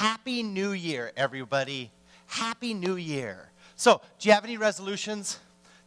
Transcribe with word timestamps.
Happy 0.00 0.42
New 0.42 0.72
Year, 0.72 1.12
everybody. 1.14 1.90
Happy 2.26 2.72
New 2.72 2.96
Year. 2.96 3.50
So, 3.76 4.00
do 4.18 4.30
you 4.30 4.34
have 4.34 4.44
any 4.44 4.56
resolutions? 4.56 5.38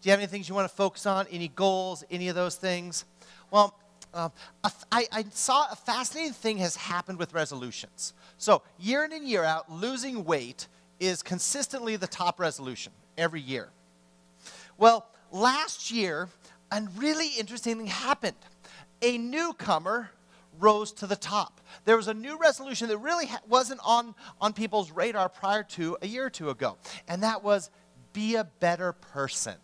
Do 0.02 0.08
you 0.08 0.12
have 0.12 0.20
any 0.20 0.28
things 0.28 0.48
you 0.48 0.54
want 0.54 0.70
to 0.70 0.76
focus 0.76 1.08
on? 1.08 1.26
Any 1.32 1.48
goals? 1.48 2.04
Any 2.12 2.28
of 2.28 2.36
those 2.36 2.56
things? 2.56 3.06
Well, 3.50 3.76
uh, 4.14 4.30
I, 4.92 5.08
I 5.12 5.26
saw 5.32 5.66
a 5.72 5.76
fascinating 5.76 6.34
thing 6.34 6.60
has 6.60 6.76
happened 6.76 7.18
with 7.18 7.34
resolutions. 7.34 8.14
So, 8.38 8.62
year 8.78 9.04
in 9.04 9.14
and 9.14 9.28
year 9.28 9.44
out, 9.44 9.72
losing 9.72 10.26
weight 10.26 10.68
is 11.00 11.24
consistently 11.24 11.96
the 11.96 12.06
top 12.06 12.40
resolution 12.40 12.94
every 13.18 13.42
year. 13.42 13.70
Well, 14.78 15.08
last 15.32 15.90
year, 15.90 16.30
a 16.72 16.84
really 16.98 17.30
interesting 17.40 17.78
thing 17.78 17.88
happened. 17.88 18.38
A 19.02 19.18
newcomer 19.18 20.12
rose 20.60 20.92
to 20.94 21.08
the 21.08 21.16
top. 21.16 21.62
There 21.86 21.98
was 21.98 22.08
a 22.08 22.14
new 22.14 22.38
resolution 22.38 22.88
that 22.90 22.98
really 22.98 23.30
wasn't 23.48 23.82
on, 23.84 24.16
on 24.40 24.54
people's 24.54 24.92
radar 24.92 25.30
prior 25.30 25.64
to 25.64 25.98
a 26.02 26.08
year 26.08 26.26
or 26.26 26.30
two 26.30 26.50
ago, 26.50 26.78
and 27.08 27.24
that 27.24 27.44
was 27.44 27.70
be 28.14 28.36
a 28.36 28.44
better 28.44 28.94
person. 28.94 29.56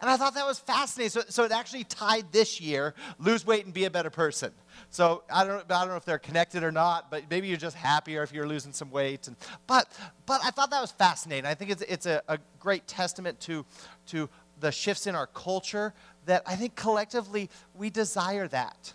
And 0.00 0.10
I 0.10 0.16
thought 0.16 0.34
that 0.34 0.46
was 0.46 0.58
fascinating. 0.58 1.10
So, 1.10 1.22
so 1.28 1.44
it 1.44 1.52
actually 1.52 1.84
tied 1.84 2.32
this 2.32 2.60
year 2.60 2.94
lose 3.18 3.46
weight 3.46 3.64
and 3.64 3.72
be 3.72 3.84
a 3.84 3.90
better 3.90 4.10
person. 4.10 4.52
So 4.90 5.22
I 5.32 5.44
don't, 5.44 5.70
I 5.70 5.80
don't 5.80 5.88
know 5.88 5.96
if 5.96 6.04
they're 6.04 6.18
connected 6.18 6.62
or 6.62 6.72
not, 6.72 7.10
but 7.10 7.24
maybe 7.30 7.48
you're 7.48 7.56
just 7.56 7.76
happier 7.76 8.22
if 8.22 8.32
you're 8.32 8.46
losing 8.46 8.72
some 8.72 8.90
weight. 8.90 9.28
And, 9.28 9.36
but, 9.66 9.92
but 10.26 10.40
I 10.44 10.50
thought 10.50 10.70
that 10.70 10.80
was 10.80 10.90
fascinating. 10.90 11.46
I 11.46 11.54
think 11.54 11.70
it's, 11.70 11.82
it's 11.82 12.06
a, 12.06 12.22
a 12.28 12.38
great 12.58 12.86
testament 12.86 13.38
to, 13.40 13.64
to 14.06 14.28
the 14.60 14.72
shifts 14.72 15.06
in 15.06 15.14
our 15.14 15.26
culture 15.26 15.94
that 16.26 16.42
I 16.46 16.56
think 16.56 16.74
collectively 16.74 17.50
we 17.74 17.90
desire 17.90 18.48
that. 18.48 18.92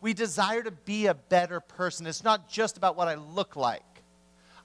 We 0.00 0.14
desire 0.14 0.62
to 0.62 0.70
be 0.70 1.06
a 1.06 1.14
better 1.14 1.60
person. 1.60 2.06
It's 2.06 2.24
not 2.24 2.48
just 2.48 2.76
about 2.76 2.96
what 2.96 3.08
I 3.08 3.14
look 3.14 3.56
like, 3.56 3.82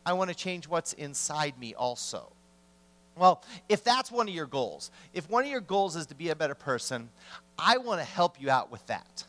I 0.06 0.14
want 0.14 0.30
to 0.30 0.36
change 0.36 0.68
what's 0.68 0.94
inside 0.94 1.58
me 1.60 1.74
also. 1.74 2.32
Well, 3.18 3.44
if 3.70 3.84
that's 3.84 4.12
one 4.12 4.28
of 4.28 4.34
your 4.34 4.46
goals, 4.46 4.92
if 5.14 5.30
one 5.30 5.46
of 5.46 5.50
your 5.50 5.62
goals 5.62 5.96
is 5.96 6.06
to 6.08 6.16
be 6.16 6.30
a 6.30 6.36
better 6.36 6.54
person, 6.54 7.10
I 7.58 7.78
want 7.78 8.02
to 8.02 8.06
help 8.06 8.40
you 8.42 8.50
out 8.50 8.72
with 8.72 8.86
that. 8.88 9.24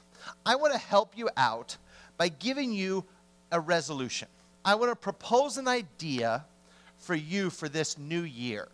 I 0.44 0.56
want 0.56 0.72
to 0.72 0.78
help 0.78 1.16
you 1.16 1.30
out 1.36 1.76
by 2.16 2.28
giving 2.28 2.72
you 2.72 3.04
a 3.52 3.60
resolution. 3.60 4.28
I 4.64 4.74
want 4.74 4.90
to 4.90 4.96
propose 4.96 5.56
an 5.56 5.68
idea 5.68 6.44
for 6.98 7.14
you 7.14 7.50
for 7.50 7.68
this 7.68 7.96
new 7.96 8.22
year. 8.22 8.68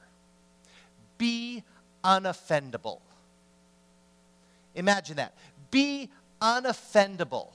Be 1.19 1.63
unoffendable. 2.03 3.01
Imagine 4.75 5.17
that. 5.17 5.35
Be 5.71 6.09
unoffendable. 6.43 7.51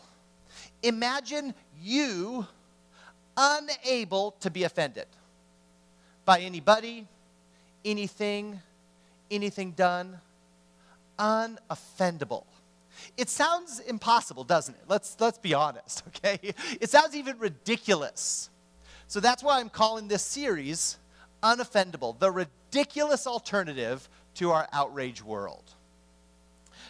Imagine 0.81 1.53
you 1.81 2.47
unable 3.35 4.31
to 4.39 4.49
be 4.49 4.63
offended 4.63 5.05
by 6.25 6.39
anybody, 6.39 7.05
anything, 7.85 8.59
anything 9.29 9.71
done, 9.71 10.19
unoffendable. 11.19 12.45
It 13.15 13.29
sounds 13.29 13.79
impossible, 13.79 14.43
doesn't 14.43 14.75
it? 14.75 14.83
Let's, 14.87 15.17
let's 15.19 15.37
be 15.37 15.53
honest, 15.53 16.03
okay? 16.07 16.39
It 16.81 16.89
sounds 16.89 17.15
even 17.15 17.37
ridiculous. 17.37 18.49
So 19.07 19.19
that's 19.19 19.43
why 19.43 19.59
I'm 19.59 19.69
calling 19.69 20.07
this 20.07 20.23
series 20.23 20.97
Unoffendable, 21.43 22.17
the 22.17 22.31
ridiculous 22.31 23.27
alternative 23.27 24.09
to 24.35 24.51
our 24.51 24.67
outrage 24.73 25.23
world. 25.23 25.75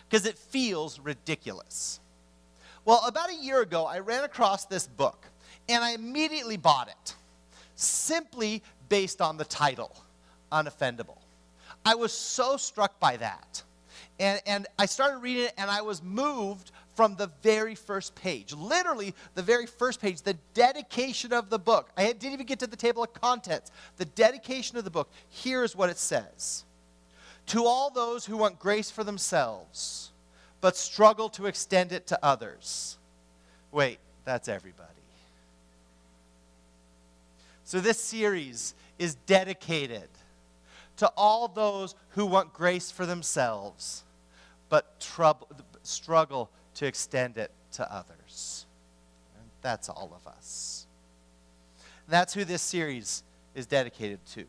Because 0.09 0.25
it 0.25 0.37
feels 0.37 0.99
ridiculous. 0.99 1.99
Well, 2.85 3.03
about 3.05 3.29
a 3.29 3.35
year 3.35 3.61
ago, 3.61 3.85
I 3.85 3.99
ran 3.99 4.23
across 4.23 4.65
this 4.65 4.87
book, 4.87 5.25
and 5.67 5.83
I 5.83 5.91
immediately 5.91 6.57
bought 6.57 6.87
it, 6.87 7.15
simply 7.75 8.63
based 8.87 9.21
on 9.21 9.37
the 9.37 9.45
title 9.45 9.95
unoffendable. 10.51 11.17
I 11.85 11.95
was 11.95 12.13
so 12.13 12.57
struck 12.57 12.99
by 12.99 13.17
that. 13.17 13.63
And, 14.19 14.41
and 14.45 14.67
I 14.79 14.85
started 14.85 15.19
reading 15.19 15.43
it, 15.43 15.53
and 15.57 15.69
I 15.69 15.81
was 15.81 16.01
moved 16.01 16.71
from 16.95 17.15
the 17.15 17.29
very 17.43 17.75
first 17.75 18.15
page. 18.15 18.53
Literally, 18.53 19.13
the 19.35 19.43
very 19.43 19.67
first 19.67 20.01
page, 20.01 20.21
the 20.21 20.37
dedication 20.53 21.31
of 21.31 21.49
the 21.49 21.59
book. 21.59 21.91
I 21.95 22.05
didn't 22.05 22.33
even 22.33 22.45
get 22.45 22.59
to 22.59 22.67
the 22.67 22.75
table 22.75 23.03
of 23.03 23.13
contents. 23.13 23.71
The 23.97 24.05
dedication 24.05 24.77
of 24.77 24.83
the 24.83 24.89
book. 24.89 25.11
Here's 25.29 25.75
what 25.75 25.89
it 25.89 25.97
says 25.97 26.65
To 27.47 27.65
all 27.65 27.89
those 27.89 28.25
who 28.25 28.37
want 28.37 28.59
grace 28.59 28.91
for 28.91 29.03
themselves, 29.03 30.11
but 30.59 30.75
struggle 30.75 31.29
to 31.29 31.45
extend 31.45 31.91
it 31.91 32.07
to 32.07 32.19
others. 32.23 32.97
Wait, 33.71 33.99
that's 34.25 34.47
everybody. 34.47 34.89
So, 37.63 37.81
this 37.81 37.99
series 37.99 38.73
is 38.97 39.15
dedicated 39.25 40.07
to 40.97 41.11
all 41.15 41.47
those 41.47 41.95
who 42.11 42.25
want 42.25 42.53
grace 42.53 42.91
for 42.91 43.05
themselves, 43.05 44.03
but 44.69 44.99
trouble, 44.99 45.49
struggle 45.83 46.49
to 46.75 46.85
extend 46.85 47.37
it 47.37 47.51
to 47.73 47.93
others. 47.93 48.65
And 49.37 49.49
that's 49.61 49.89
all 49.89 50.11
of 50.15 50.27
us. 50.31 50.87
that's 52.07 52.33
who 52.33 52.45
this 52.45 52.61
series 52.61 53.23
is 53.53 53.65
dedicated 53.65 54.25
to. 54.27 54.45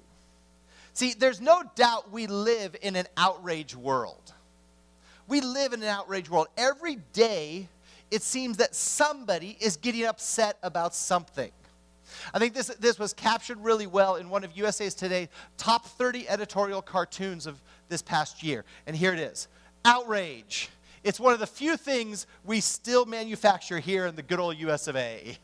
See, 0.99 1.15
there's 1.15 1.41
no 1.41 1.63
doubt 1.77 2.11
we 2.11 2.27
live 2.27 2.75
in 2.83 2.97
an 2.97 3.07
outrage 3.17 3.77
world. 3.77 4.33
We 5.29 5.41
live 5.41 5.73
in 5.73 5.81
an 5.81 5.89
outrage 5.89 6.29
world. 6.29 6.49
Every 6.57 6.97
day, 7.13 7.69
it 8.11 8.21
seems 8.23 8.57
that 8.57 8.75
somebody 8.75 9.57
is 9.61 9.77
getting 9.77 10.07
upset 10.07 10.59
about 10.61 10.97
something. 10.97 11.53
I 12.35 12.41
think 12.41 12.53
this, 12.53 12.67
this 12.81 12.99
was 12.99 13.13
captured 13.13 13.59
really 13.61 13.87
well 13.87 14.17
in 14.17 14.29
one 14.29 14.43
of 14.43 14.57
USA's 14.57 14.93
Today 14.95 15.29
top 15.57 15.87
30 15.87 16.29
editorial 16.29 16.83
cartoons 16.83 17.47
of 17.47 17.63
this 17.89 18.03
past 18.03 18.43
year. 18.43 18.65
And 18.85 18.97
here 18.97 19.13
it 19.13 19.21
is 19.21 19.47
Outrage. 19.85 20.69
It's 21.05 21.21
one 21.21 21.33
of 21.33 21.39
the 21.39 21.47
few 21.47 21.77
things 21.77 22.27
we 22.45 22.61
still 22.61 23.07
manufacture 23.07 23.79
here 23.79 24.07
in 24.07 24.17
the 24.17 24.23
good 24.25 24.41
old 24.41 24.57
US 24.57 24.89
of 24.89 24.97
A. 24.97 25.39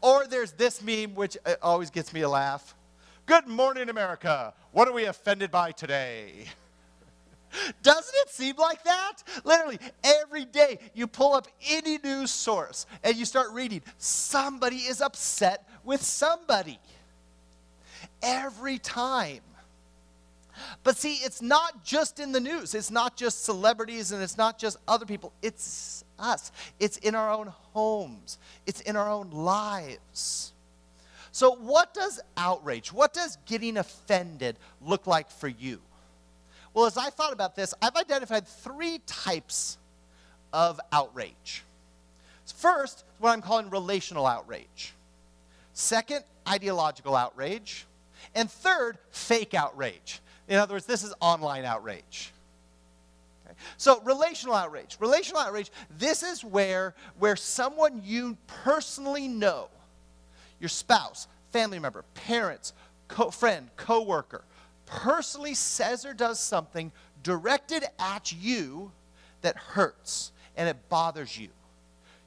Or 0.00 0.28
there's 0.28 0.52
this 0.52 0.80
meme, 0.82 1.16
which 1.16 1.36
uh, 1.44 1.54
always 1.60 1.90
gets 1.90 2.12
me 2.12 2.20
a 2.20 2.28
laugh. 2.28 2.76
Good 3.24 3.46
morning, 3.46 3.88
America. 3.88 4.52
What 4.72 4.88
are 4.88 4.92
we 4.92 5.04
offended 5.04 5.52
by 5.52 5.70
today? 5.70 6.46
Doesn't 7.82 8.14
it 8.16 8.30
seem 8.30 8.56
like 8.56 8.82
that? 8.82 9.22
Literally, 9.44 9.78
every 10.02 10.44
day 10.44 10.78
you 10.92 11.06
pull 11.06 11.34
up 11.34 11.46
any 11.68 11.98
news 11.98 12.32
source 12.32 12.86
and 13.04 13.16
you 13.16 13.24
start 13.24 13.52
reading, 13.52 13.82
somebody 13.96 14.76
is 14.78 15.00
upset 15.00 15.68
with 15.84 16.02
somebody. 16.02 16.80
Every 18.22 18.78
time. 18.78 19.42
But 20.82 20.96
see, 20.96 21.14
it's 21.14 21.40
not 21.40 21.84
just 21.84 22.18
in 22.18 22.32
the 22.32 22.40
news. 22.40 22.74
It's 22.74 22.90
not 22.90 23.16
just 23.16 23.44
celebrities 23.44 24.10
and 24.10 24.22
it's 24.22 24.36
not 24.36 24.58
just 24.58 24.78
other 24.88 25.06
people. 25.06 25.32
It's 25.42 26.04
us. 26.18 26.50
It's 26.80 26.96
in 26.98 27.14
our 27.14 27.30
own 27.30 27.48
homes, 27.72 28.38
it's 28.66 28.80
in 28.80 28.96
our 28.96 29.08
own 29.08 29.30
lives. 29.30 30.51
So, 31.32 31.54
what 31.54 31.94
does 31.94 32.20
outrage, 32.36 32.92
what 32.92 33.14
does 33.14 33.38
getting 33.46 33.78
offended 33.78 34.56
look 34.82 35.06
like 35.06 35.30
for 35.30 35.48
you? 35.48 35.80
Well, 36.74 36.84
as 36.84 36.98
I 36.98 37.08
thought 37.08 37.32
about 37.32 37.56
this, 37.56 37.74
I've 37.80 37.96
identified 37.96 38.46
three 38.46 39.00
types 39.06 39.78
of 40.52 40.78
outrage. 40.92 41.64
First, 42.56 43.04
what 43.18 43.30
I'm 43.30 43.40
calling 43.40 43.70
relational 43.70 44.26
outrage. 44.26 44.92
Second, 45.72 46.24
ideological 46.46 47.16
outrage. 47.16 47.86
And 48.34 48.50
third, 48.50 48.98
fake 49.10 49.54
outrage. 49.54 50.20
In 50.48 50.58
other 50.58 50.74
words, 50.74 50.86
this 50.86 51.02
is 51.02 51.14
online 51.20 51.64
outrage. 51.64 52.32
Okay? 53.46 53.54
So, 53.78 54.00
relational 54.02 54.54
outrage. 54.54 54.96
Relational 55.00 55.40
outrage, 55.40 55.70
this 55.98 56.22
is 56.22 56.44
where, 56.44 56.94
where 57.18 57.36
someone 57.36 58.02
you 58.04 58.36
personally 58.64 59.28
know, 59.28 59.68
your 60.62 60.68
spouse, 60.68 61.26
family 61.50 61.80
member, 61.80 62.04
parents, 62.14 62.72
co- 63.08 63.30
friend, 63.30 63.68
coworker, 63.76 64.44
personally 64.86 65.54
says 65.54 66.06
or 66.06 66.14
does 66.14 66.38
something 66.38 66.92
directed 67.24 67.84
at 67.98 68.32
you 68.32 68.92
that 69.42 69.56
hurts 69.56 70.30
and 70.56 70.68
it 70.68 70.76
bothers 70.88 71.36
you. 71.36 71.48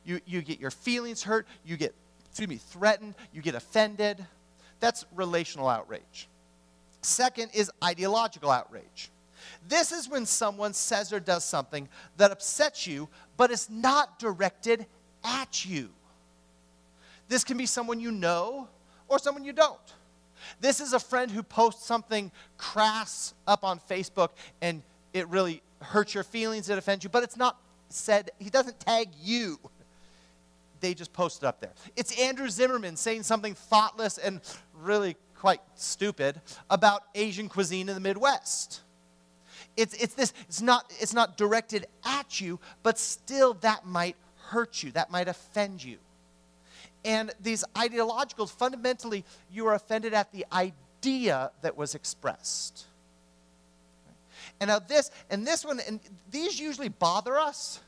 You, 0.04 0.20
you 0.26 0.42
get 0.42 0.60
your 0.60 0.70
feelings 0.70 1.24
hurt, 1.24 1.48
you 1.66 1.78
get, 1.78 1.96
excuse 2.30 2.50
me, 2.50 2.58
threatened, 2.58 3.16
you 3.34 3.42
get 3.42 3.56
offended. 3.56 4.24
That's 4.82 5.06
relational 5.16 5.70
outrage. 5.70 6.28
Second 7.02 7.52
is 7.54 7.72
ideological 7.82 8.52
outrage. 8.52 9.10
This 9.70 9.94
is 9.94 10.10
when 10.10 10.26
someone 10.26 10.74
says 10.74 11.14
or 11.14 11.22
does 11.22 11.46
something 11.46 11.88
that 12.18 12.32
upsets 12.32 12.86
you, 12.86 13.08
but 13.38 13.50
is 13.50 13.70
not 13.70 14.20
directed 14.20 14.86
at 15.24 15.64
you. 15.66 15.90
This 17.28 17.44
can 17.44 17.58
be 17.58 17.66
someone 17.66 18.00
you 18.00 18.12
know 18.12 18.68
or 19.08 19.20
someone 19.20 19.44
you 19.44 19.54
don't. 19.54 19.80
This 20.60 20.80
is 20.80 20.94
a 20.94 21.00
friend 21.00 21.32
who 21.32 21.44
posts 21.44 21.86
something 21.86 22.32
crass 22.58 23.34
up 23.48 23.64
on 23.64 23.80
Facebook 23.80 24.30
and 24.62 24.84
it 25.14 25.28
really 25.30 25.62
hurts 25.82 26.14
your 26.14 26.24
feelings, 26.24 26.70
it 26.70 26.78
offends 26.78 27.04
you, 27.04 27.10
but 27.10 27.24
it's 27.24 27.38
not 27.38 27.58
said, 27.90 28.32
he 28.40 28.50
doesn't 28.50 28.80
tag 28.80 29.10
you. 29.22 29.60
they 30.82 30.94
just 30.94 31.14
post 31.14 31.44
it 31.44 31.46
up 31.46 31.62
there. 31.62 31.72
It's 31.96 32.20
Andrew 32.20 32.50
Zimmerman 32.50 32.96
saying 32.96 33.24
something 33.24 33.56
thoughtless 33.56 34.18
and 34.18 34.42
really 34.74 35.16
quite 35.36 35.62
stupid 35.76 36.42
about 36.70 37.04
Asian 37.16 37.50
cuisine 37.50 37.90
in 37.90 37.96
the 37.96 38.02
Midwest. 38.02 38.82
It's, 39.78 39.94
it's 40.02 40.14
this, 40.14 40.34
it's 40.48 40.62
not, 40.62 40.92
it's 41.00 41.14
not 41.14 41.38
directed 41.38 41.88
at 42.06 42.40
you, 42.40 42.60
but 42.84 42.98
still 42.98 43.54
that 43.56 43.86
might 43.86 44.16
hurt 44.48 44.84
you, 44.84 44.92
that 44.92 45.12
might 45.12 45.28
offend 45.28 45.84
you. 45.84 45.98
And 47.06 47.32
these 47.40 47.64
ideologicals, 47.76 48.50
fundamentally, 48.50 49.24
you 49.52 49.68
are 49.68 49.76
offended 49.76 50.14
at 50.14 50.32
the 50.32 50.46
idea 50.52 51.52
that 51.62 51.78
was 51.78 51.94
expressed. 51.94 52.86
And 54.60 54.70
now 54.70 54.80
this, 54.80 55.12
and 55.30 55.46
this 55.46 55.64
one, 55.64 55.80
and 55.88 56.00
these 56.32 56.60
usually 56.60 56.90
bother 56.90 57.38
us 57.38 57.80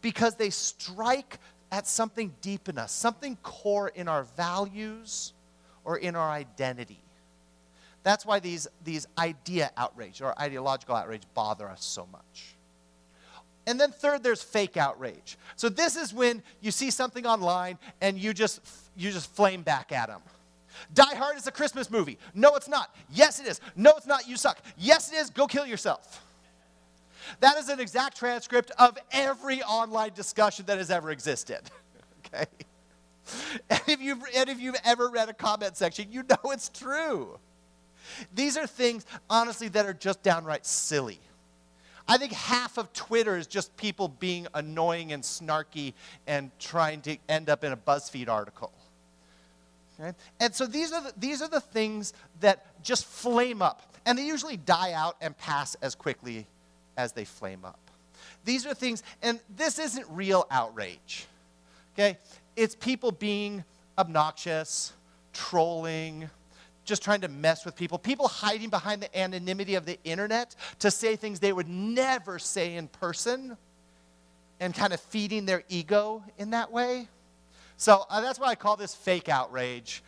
because 0.00 0.36
they 0.36 0.50
strike 0.50 1.38
at 1.70 1.86
something 1.86 2.34
deep 2.40 2.68
in 2.68 2.78
us, 2.78 2.92
something 2.92 3.36
core 3.42 3.88
in 3.88 4.08
our 4.08 4.24
values 4.36 5.34
or 5.84 5.98
in 5.98 6.16
our 6.16 6.30
identity. 6.30 7.00
That's 8.02 8.26
why 8.26 8.40
these, 8.40 8.68
these 8.82 9.06
idea 9.18 9.70
outrage 9.76 10.22
or 10.22 10.38
ideological 10.40 10.96
outrage 10.96 11.22
bother 11.34 11.68
us 11.68 11.84
so 11.84 12.08
much. 12.10 12.56
And 13.66 13.80
then 13.80 13.92
third, 13.92 14.22
there's 14.22 14.42
fake 14.42 14.76
outrage. 14.76 15.38
So 15.56 15.68
this 15.68 15.96
is 15.96 16.12
when 16.12 16.42
you 16.60 16.70
see 16.70 16.90
something 16.90 17.26
online 17.26 17.78
and 18.00 18.18
you 18.18 18.32
just 18.32 18.60
you 18.96 19.10
just 19.10 19.34
flame 19.34 19.62
back 19.62 19.92
at 19.92 20.08
them. 20.08 20.20
Die 20.94 21.14
Hard 21.14 21.36
is 21.36 21.46
a 21.46 21.52
Christmas 21.52 21.90
movie. 21.90 22.18
No, 22.34 22.54
it's 22.56 22.68
not. 22.68 22.94
Yes, 23.10 23.40
it 23.40 23.46
is. 23.46 23.60
No, 23.76 23.92
it's 23.96 24.06
not. 24.06 24.28
You 24.28 24.36
suck. 24.36 24.58
Yes, 24.76 25.12
it 25.12 25.16
is. 25.16 25.30
Go 25.30 25.46
kill 25.46 25.66
yourself. 25.66 26.24
That 27.40 27.56
is 27.56 27.68
an 27.68 27.80
exact 27.80 28.16
transcript 28.16 28.72
of 28.78 28.98
every 29.12 29.62
online 29.62 30.12
discussion 30.14 30.66
that 30.66 30.78
has 30.78 30.90
ever 30.90 31.10
existed. 31.10 31.60
okay? 32.26 32.46
And 33.70 33.80
if, 33.86 34.00
you've, 34.00 34.22
and 34.34 34.50
if 34.50 34.60
you've 34.60 34.76
ever 34.84 35.08
read 35.08 35.28
a 35.28 35.32
comment 35.32 35.76
section, 35.76 36.10
you 36.10 36.24
know 36.28 36.50
it's 36.50 36.68
true. 36.68 37.38
These 38.34 38.56
are 38.56 38.66
things, 38.66 39.06
honestly, 39.30 39.68
that 39.68 39.86
are 39.86 39.94
just 39.94 40.22
downright 40.22 40.66
silly. 40.66 41.20
I 42.08 42.18
think 42.18 42.32
half 42.32 42.78
of 42.78 42.92
Twitter 42.92 43.36
is 43.36 43.46
just 43.46 43.76
people 43.76 44.08
being 44.08 44.46
annoying 44.54 45.12
and 45.12 45.22
snarky 45.22 45.94
and 46.26 46.50
trying 46.58 47.00
to 47.02 47.16
end 47.28 47.48
up 47.48 47.64
in 47.64 47.72
a 47.72 47.76
BuzzFeed 47.76 48.28
article. 48.28 48.72
Okay? 50.00 50.16
And 50.40 50.54
so 50.54 50.66
these 50.66 50.92
are, 50.92 51.02
the, 51.02 51.12
these 51.16 51.42
are 51.42 51.48
the 51.48 51.60
things 51.60 52.12
that 52.40 52.82
just 52.82 53.04
flame 53.04 53.62
up. 53.62 53.82
And 54.04 54.18
they 54.18 54.26
usually 54.26 54.56
die 54.56 54.92
out 54.92 55.16
and 55.20 55.36
pass 55.38 55.76
as 55.76 55.94
quickly 55.94 56.46
as 56.96 57.12
they 57.12 57.24
flame 57.24 57.64
up. 57.64 57.78
These 58.44 58.66
are 58.66 58.74
things, 58.74 59.02
and 59.22 59.38
this 59.56 59.78
isn't 59.78 60.06
real 60.10 60.46
outrage. 60.50 61.26
Okay? 61.94 62.18
It's 62.56 62.74
people 62.74 63.12
being 63.12 63.64
obnoxious, 63.96 64.92
trolling, 65.32 66.28
just 66.84 67.02
trying 67.02 67.20
to 67.20 67.28
mess 67.28 67.64
with 67.64 67.76
people, 67.76 67.98
people 67.98 68.28
hiding 68.28 68.70
behind 68.70 69.02
the 69.02 69.18
anonymity 69.18 69.74
of 69.74 69.86
the 69.86 69.98
internet 70.04 70.54
to 70.80 70.90
say 70.90 71.16
things 71.16 71.40
they 71.40 71.52
would 71.52 71.68
never 71.68 72.38
say 72.38 72.76
in 72.76 72.88
person 72.88 73.56
and 74.60 74.74
kind 74.74 74.92
of 74.92 75.00
feeding 75.00 75.46
their 75.46 75.62
ego 75.68 76.22
in 76.38 76.50
that 76.50 76.72
way. 76.72 77.08
So 77.76 78.04
uh, 78.10 78.20
that's 78.20 78.38
why 78.38 78.48
I 78.48 78.54
call 78.54 78.76
this 78.76 78.94
fake 78.94 79.28
outrage. 79.28 80.02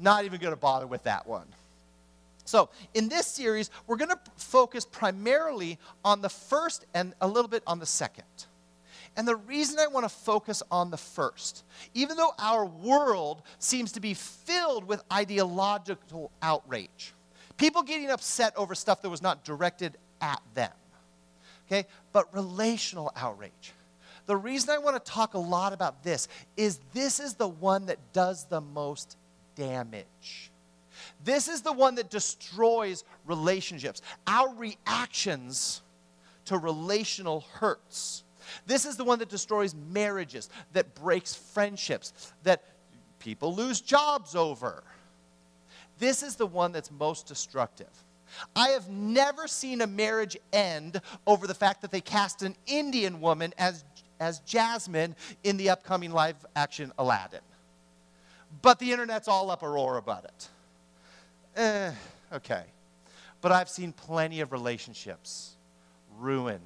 Not 0.00 0.24
even 0.24 0.40
going 0.40 0.52
to 0.52 0.60
bother 0.60 0.86
with 0.86 1.02
that 1.04 1.26
one. 1.26 1.46
So, 2.44 2.70
in 2.94 3.10
this 3.10 3.26
series, 3.26 3.70
we're 3.86 3.98
going 3.98 4.10
to 4.10 4.18
focus 4.36 4.86
primarily 4.86 5.78
on 6.02 6.22
the 6.22 6.30
first 6.30 6.86
and 6.94 7.12
a 7.20 7.28
little 7.28 7.50
bit 7.50 7.62
on 7.66 7.78
the 7.78 7.84
second. 7.84 8.24
And 9.16 9.26
the 9.26 9.36
reason 9.36 9.78
I 9.78 9.86
want 9.88 10.04
to 10.04 10.08
focus 10.08 10.62
on 10.70 10.90
the 10.90 10.96
first, 10.96 11.64
even 11.94 12.16
though 12.16 12.32
our 12.38 12.64
world 12.64 13.42
seems 13.58 13.92
to 13.92 14.00
be 14.00 14.14
filled 14.14 14.84
with 14.84 15.02
ideological 15.12 16.30
outrage, 16.40 17.14
people 17.56 17.82
getting 17.82 18.10
upset 18.10 18.56
over 18.56 18.74
stuff 18.74 19.02
that 19.02 19.10
was 19.10 19.22
not 19.22 19.44
directed 19.44 19.96
at 20.20 20.40
them, 20.54 20.72
okay, 21.66 21.86
but 22.12 22.32
relational 22.34 23.12
outrage. 23.16 23.72
The 24.26 24.36
reason 24.36 24.70
I 24.70 24.78
want 24.78 25.02
to 25.02 25.10
talk 25.10 25.34
a 25.34 25.38
lot 25.38 25.72
about 25.72 26.02
this 26.02 26.28
is 26.56 26.80
this 26.92 27.18
is 27.18 27.34
the 27.34 27.48
one 27.48 27.86
that 27.86 27.98
does 28.12 28.44
the 28.44 28.60
most 28.60 29.16
damage. 29.56 30.50
This 31.24 31.48
is 31.48 31.62
the 31.62 31.72
one 31.72 31.94
that 31.96 32.10
destroys 32.10 33.04
relationships. 33.26 34.02
Our 34.26 34.54
reactions 34.54 35.82
to 36.46 36.58
relational 36.58 37.40
hurts 37.54 38.24
this 38.66 38.84
is 38.84 38.96
the 38.96 39.04
one 39.04 39.18
that 39.18 39.28
destroys 39.28 39.74
marriages, 39.74 40.48
that 40.72 40.94
breaks 40.94 41.34
friendships, 41.34 42.32
that 42.42 42.64
people 43.18 43.54
lose 43.54 43.80
jobs 43.80 44.34
over. 44.34 44.82
This 45.98 46.22
is 46.22 46.36
the 46.36 46.46
one 46.46 46.72
that's 46.72 46.90
most 46.90 47.26
destructive. 47.26 47.90
I 48.54 48.68
have 48.70 48.88
never 48.88 49.48
seen 49.48 49.80
a 49.80 49.86
marriage 49.86 50.36
end 50.52 51.00
over 51.26 51.46
the 51.46 51.54
fact 51.54 51.82
that 51.82 51.90
they 51.90 52.00
cast 52.00 52.42
an 52.42 52.56
Indian 52.66 53.20
woman 53.20 53.54
as, 53.58 53.84
as 54.20 54.40
Jasmine 54.40 55.16
in 55.44 55.56
the 55.56 55.70
upcoming 55.70 56.12
live 56.12 56.36
action 56.54 56.92
Aladdin. 56.98 57.40
But 58.62 58.78
the 58.78 58.92
internet's 58.92 59.28
all 59.28 59.50
up 59.50 59.62
a 59.62 59.68
roar 59.68 59.96
about 59.96 60.24
it. 60.24 60.48
Eh, 61.56 61.92
okay. 62.34 62.64
But 63.40 63.52
I've 63.52 63.68
seen 63.68 63.92
plenty 63.92 64.40
of 64.40 64.52
relationships 64.52 65.56
ruined 66.18 66.60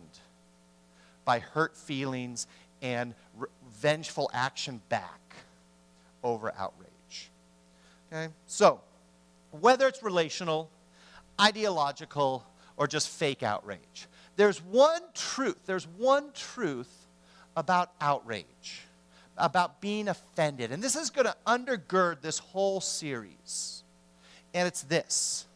by 1.25 1.39
hurt 1.39 1.77
feelings 1.77 2.47
and 2.81 3.15
vengeful 3.81 4.31
action 4.33 4.81
back 4.89 5.21
over 6.23 6.53
outrage. 6.57 7.31
Okay? 8.13 8.33
So, 8.47 8.81
whether 9.53 9.87
it's 9.87 10.03
relational, 10.03 10.71
ideological, 11.41 12.45
or 12.77 12.87
just 12.87 13.09
fake 13.09 13.43
outrage, 13.43 14.09
there's 14.37 14.59
one 14.63 15.03
truth, 15.15 15.59
there's 15.67 15.87
one 15.87 16.31
truth 16.35 17.07
about 17.57 17.93
outrage, 18.01 18.83
about 19.37 19.81
being 19.81 20.09
offended. 20.09 20.73
And 20.73 20.83
this 20.83 20.97
is 20.97 21.11
going 21.11 21.27
to 21.27 21.37
undergird 21.47 22.23
this 22.23 22.39
whole 22.39 22.81
series. 22.81 23.83
And 24.55 24.67
it's 24.67 24.83
this 24.83 25.47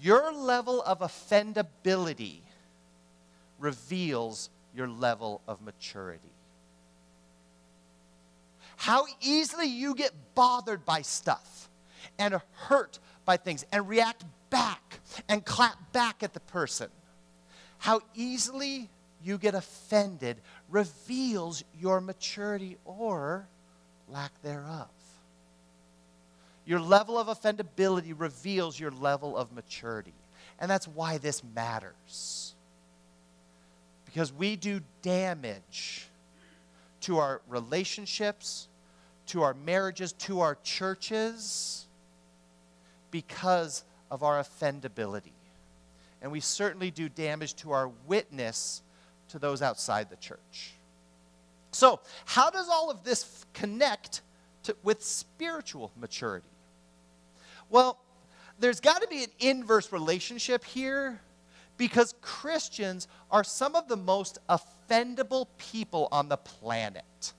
your 0.00 0.32
level 0.32 0.82
of 0.82 0.98
offendability 0.98 2.40
reveals 3.62 4.50
your 4.74 4.88
level 4.88 5.40
of 5.46 5.62
maturity. 5.62 6.32
How 8.76 9.06
easily 9.20 9.66
you 9.66 9.94
get 9.94 10.12
bothered 10.34 10.84
by 10.84 11.02
stuff 11.02 11.70
and 12.18 12.40
hurt 12.52 12.98
by 13.24 13.36
things 13.36 13.64
and 13.72 13.88
react 13.88 14.24
back 14.50 15.00
and 15.28 15.44
clap 15.44 15.92
back 15.92 16.22
at 16.22 16.34
the 16.34 16.40
person. 16.40 16.88
How 17.78 18.00
easily 18.14 18.90
you 19.22 19.38
get 19.38 19.54
offended 19.54 20.38
reveals 20.68 21.62
your 21.80 22.00
maturity 22.00 22.76
or 22.84 23.46
lack 24.08 24.32
thereof. 24.42 24.88
Your 26.64 26.80
level 26.80 27.18
of 27.18 27.26
offendability 27.26 28.14
reveals 28.16 28.78
your 28.78 28.90
level 28.90 29.36
of 29.36 29.52
maturity. 29.52 30.14
And 30.60 30.70
that's 30.70 30.86
why 30.86 31.18
this 31.18 31.42
matters 31.54 32.51
because 34.12 34.32
we 34.32 34.56
do 34.56 34.80
damage 35.00 36.06
to 37.00 37.18
our 37.18 37.40
relationships, 37.48 38.68
to 39.26 39.42
our 39.42 39.54
marriages, 39.54 40.12
to 40.12 40.40
our 40.40 40.58
churches 40.62 41.86
because 43.10 43.84
of 44.10 44.22
our 44.22 44.42
offendability. 44.42 45.32
And 46.20 46.30
we 46.30 46.40
certainly 46.40 46.90
do 46.90 47.08
damage 47.08 47.54
to 47.56 47.72
our 47.72 47.90
witness 48.06 48.82
to 49.30 49.38
those 49.38 49.62
outside 49.62 50.10
the 50.10 50.16
church. 50.16 50.74
So, 51.70 52.00
how 52.26 52.50
does 52.50 52.68
all 52.68 52.90
of 52.90 53.04
this 53.04 53.46
connect 53.54 54.20
to, 54.64 54.76
with 54.82 55.02
spiritual 55.02 55.90
maturity? 55.98 56.46
Well, 57.70 57.98
there's 58.58 58.80
got 58.80 59.00
to 59.00 59.08
be 59.08 59.24
an 59.24 59.30
inverse 59.40 59.90
relationship 59.90 60.64
here 60.64 61.18
because 61.82 62.14
Christians 62.20 63.08
are 63.28 63.42
some 63.42 63.74
of 63.74 63.88
the 63.88 63.96
most 63.96 64.38
offendable 64.48 65.48
people 65.58 66.06
on 66.12 66.28
the 66.28 66.36
planet. 66.36 67.32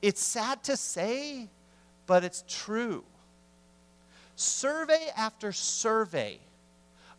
It's 0.00 0.24
sad 0.24 0.64
to 0.64 0.74
say, 0.74 1.46
but 2.06 2.24
it's 2.24 2.42
true. 2.48 3.04
Survey 4.36 5.08
after 5.18 5.52
survey 5.52 6.38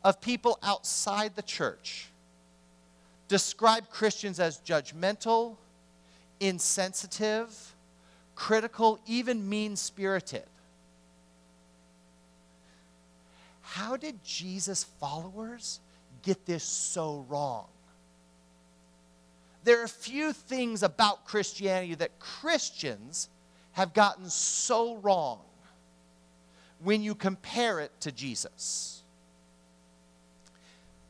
of 0.04 0.20
people 0.20 0.58
outside 0.64 1.36
the 1.36 1.44
church 1.44 2.08
describe 3.28 3.88
Christians 3.92 4.40
as 4.40 4.58
judgmental, 4.62 5.56
insensitive, 6.40 7.76
critical, 8.34 9.00
even 9.06 9.48
mean 9.48 9.76
spirited. 9.76 10.48
How 13.62 13.98
did 13.98 14.24
Jesus' 14.24 14.84
followers 14.84 15.80
get 16.22 16.46
this 16.46 16.64
so 16.64 17.26
wrong? 17.30 17.68
there 19.64 19.84
are 19.84 19.88
few 19.88 20.34
things 20.34 20.84
about 20.84 21.26
Christianity 21.26 21.96
that 21.96 22.20
Christians 22.20 23.30
have 23.74 23.94
gotten 23.94 24.30
so 24.30 24.98
wrong 24.98 25.40
when 26.84 27.04
you 27.04 27.14
compare 27.14 27.80
it 27.80 27.92
to 28.02 28.12
Jesus. 28.12 29.04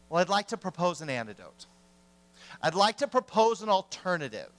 Well, 0.10 0.22
I'd 0.22 0.30
like 0.30 0.50
to 0.50 0.58
propose 0.58 1.01
an 1.01 1.10
antidote. 1.10 1.65
I'd 2.62 2.75
like 2.75 2.98
to 2.98 3.08
propose 3.08 3.62
an 3.62 3.70
alternative 3.70 4.51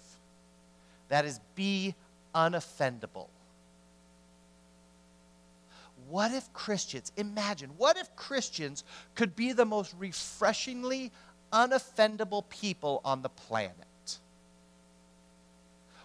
that 1.10 1.26
is 1.26 1.38
be 1.54 1.94
unoffendable. 2.34 3.28
What 6.12 6.30
if 6.32 6.52
Christians, 6.52 7.10
imagine, 7.16 7.70
what 7.78 7.96
if 7.96 8.14
Christians 8.16 8.84
could 9.14 9.34
be 9.34 9.52
the 9.52 9.64
most 9.64 9.94
refreshingly 9.98 11.10
unoffendable 11.50 12.46
people 12.50 13.00
on 13.02 13.22
the 13.22 13.30
planet? 13.30 14.18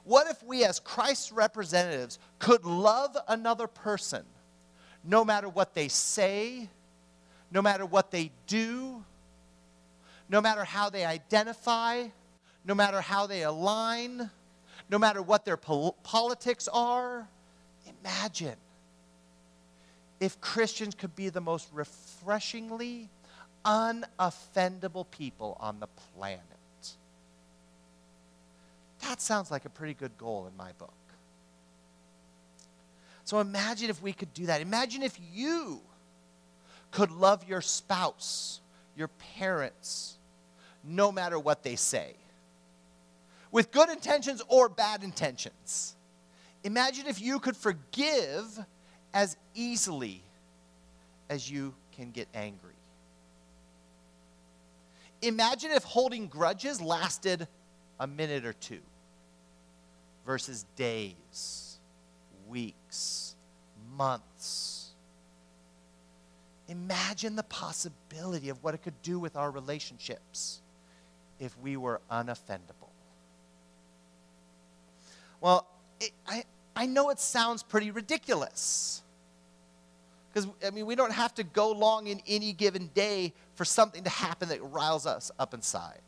What 0.06 0.28
if 0.30 0.42
we, 0.42 0.64
as 0.64 0.80
Christ's 0.80 1.34
representatives, 1.34 2.20
could 2.40 2.64
love 2.64 3.18
another 3.28 3.68
person 3.68 4.24
no 5.04 5.26
matter 5.26 5.50
what 5.50 5.74
they 5.74 5.90
say, 5.90 6.70
no 7.52 7.62
matter 7.62 7.86
what 7.86 8.10
they 8.10 8.32
do, 8.48 9.04
no 10.30 10.40
matter 10.40 10.64
how 10.64 10.90
they 10.90 11.04
identify, 11.04 12.08
no 12.64 12.74
matter 12.74 13.02
how 13.02 13.28
they 13.28 13.44
align, 13.44 14.30
no 14.90 14.98
matter 14.98 15.22
what 15.22 15.44
their 15.44 15.58
pol- 15.58 15.98
politics 16.04 16.70
are? 16.72 17.28
Imagine 18.02 18.56
if 20.20 20.40
Christians 20.42 20.96
could 20.96 21.16
be 21.16 21.30
the 21.30 21.42
most 21.42 21.68
refreshingly 21.74 23.10
unoffendable 23.66 25.06
people 25.12 25.58
on 25.60 25.80
the 25.80 25.88
planet. 26.16 26.42
That 29.02 29.22
sounds 29.22 29.52
like 29.52 29.66
a 29.66 29.70
pretty 29.70 29.94
good 29.94 30.18
goal 30.18 30.48
in 30.50 30.58
my 30.58 30.72
book. 30.74 30.94
So 33.26 33.40
imagine 33.40 33.90
if 33.90 34.02
we 34.02 34.14
could 34.14 34.34
do 34.34 34.46
that. 34.46 34.62
Imagine 34.62 35.04
if 35.04 35.20
you 35.34 35.82
could 36.92 37.12
love 37.12 37.48
your 37.48 37.62
spouse, 37.62 38.62
your 38.96 39.10
parents, 39.36 40.18
no 40.84 41.12
matter 41.12 41.38
what 41.38 41.62
they 41.62 41.76
say, 41.76 42.16
with 43.52 43.72
good 43.72 43.90
intentions 43.90 44.42
or 44.48 44.70
bad 44.70 45.04
intentions. 45.04 45.96
Imagine 46.64 47.08
if 47.08 47.22
you 47.22 47.40
could 47.40 47.56
forgive 47.56 48.60
as 49.14 49.38
easily 49.54 50.22
as 51.30 51.50
you 51.50 51.74
can 51.96 52.12
get 52.12 52.28
angry. 52.34 52.74
Imagine 55.22 55.72
if 55.72 55.84
holding 55.84 56.28
grudges 56.28 56.80
lasted 56.80 57.48
a 58.00 58.08
minute 58.08 58.46
or 58.46 58.54
two 58.54 58.82
versus 60.26 60.66
days, 60.76 61.80
weeks, 62.48 63.36
months. 63.96 64.92
Imagine 66.68 67.36
the 67.36 67.44
possibility 67.44 68.50
of 68.50 68.62
what 68.64 68.74
it 68.74 68.84
could 68.84 69.02
do 69.02 69.18
with 69.18 69.36
our 69.36 69.50
relationships 69.50 70.62
if 71.40 71.58
we 71.60 71.78
were 71.78 72.02
unoffendable. 72.12 72.92
Well, 75.40 75.66
it, 76.00 76.12
I, 76.28 76.44
I 76.78 76.86
know 76.86 77.10
it 77.10 77.20
sounds 77.20 77.64
pretty 77.64 77.90
ridiculous. 77.90 79.02
Because, 80.32 80.48
I 80.66 80.70
mean, 80.70 80.86
we 80.86 80.94
don't 80.94 81.12
have 81.12 81.34
to 81.36 81.44
go 81.44 81.72
long 81.72 82.06
in 82.06 82.22
any 82.28 82.54
given 82.54 82.92
day 82.94 83.34
for 83.56 83.66
something 83.66 84.04
to 84.04 84.12
happen 84.12 84.50
that 84.50 84.64
riles 84.64 85.08
us 85.08 85.32
up 85.40 85.56
inside. 85.56 86.02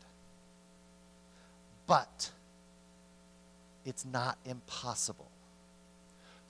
But 1.88 2.30
it's 3.84 4.06
not 4.06 4.38
impossible. 4.46 5.32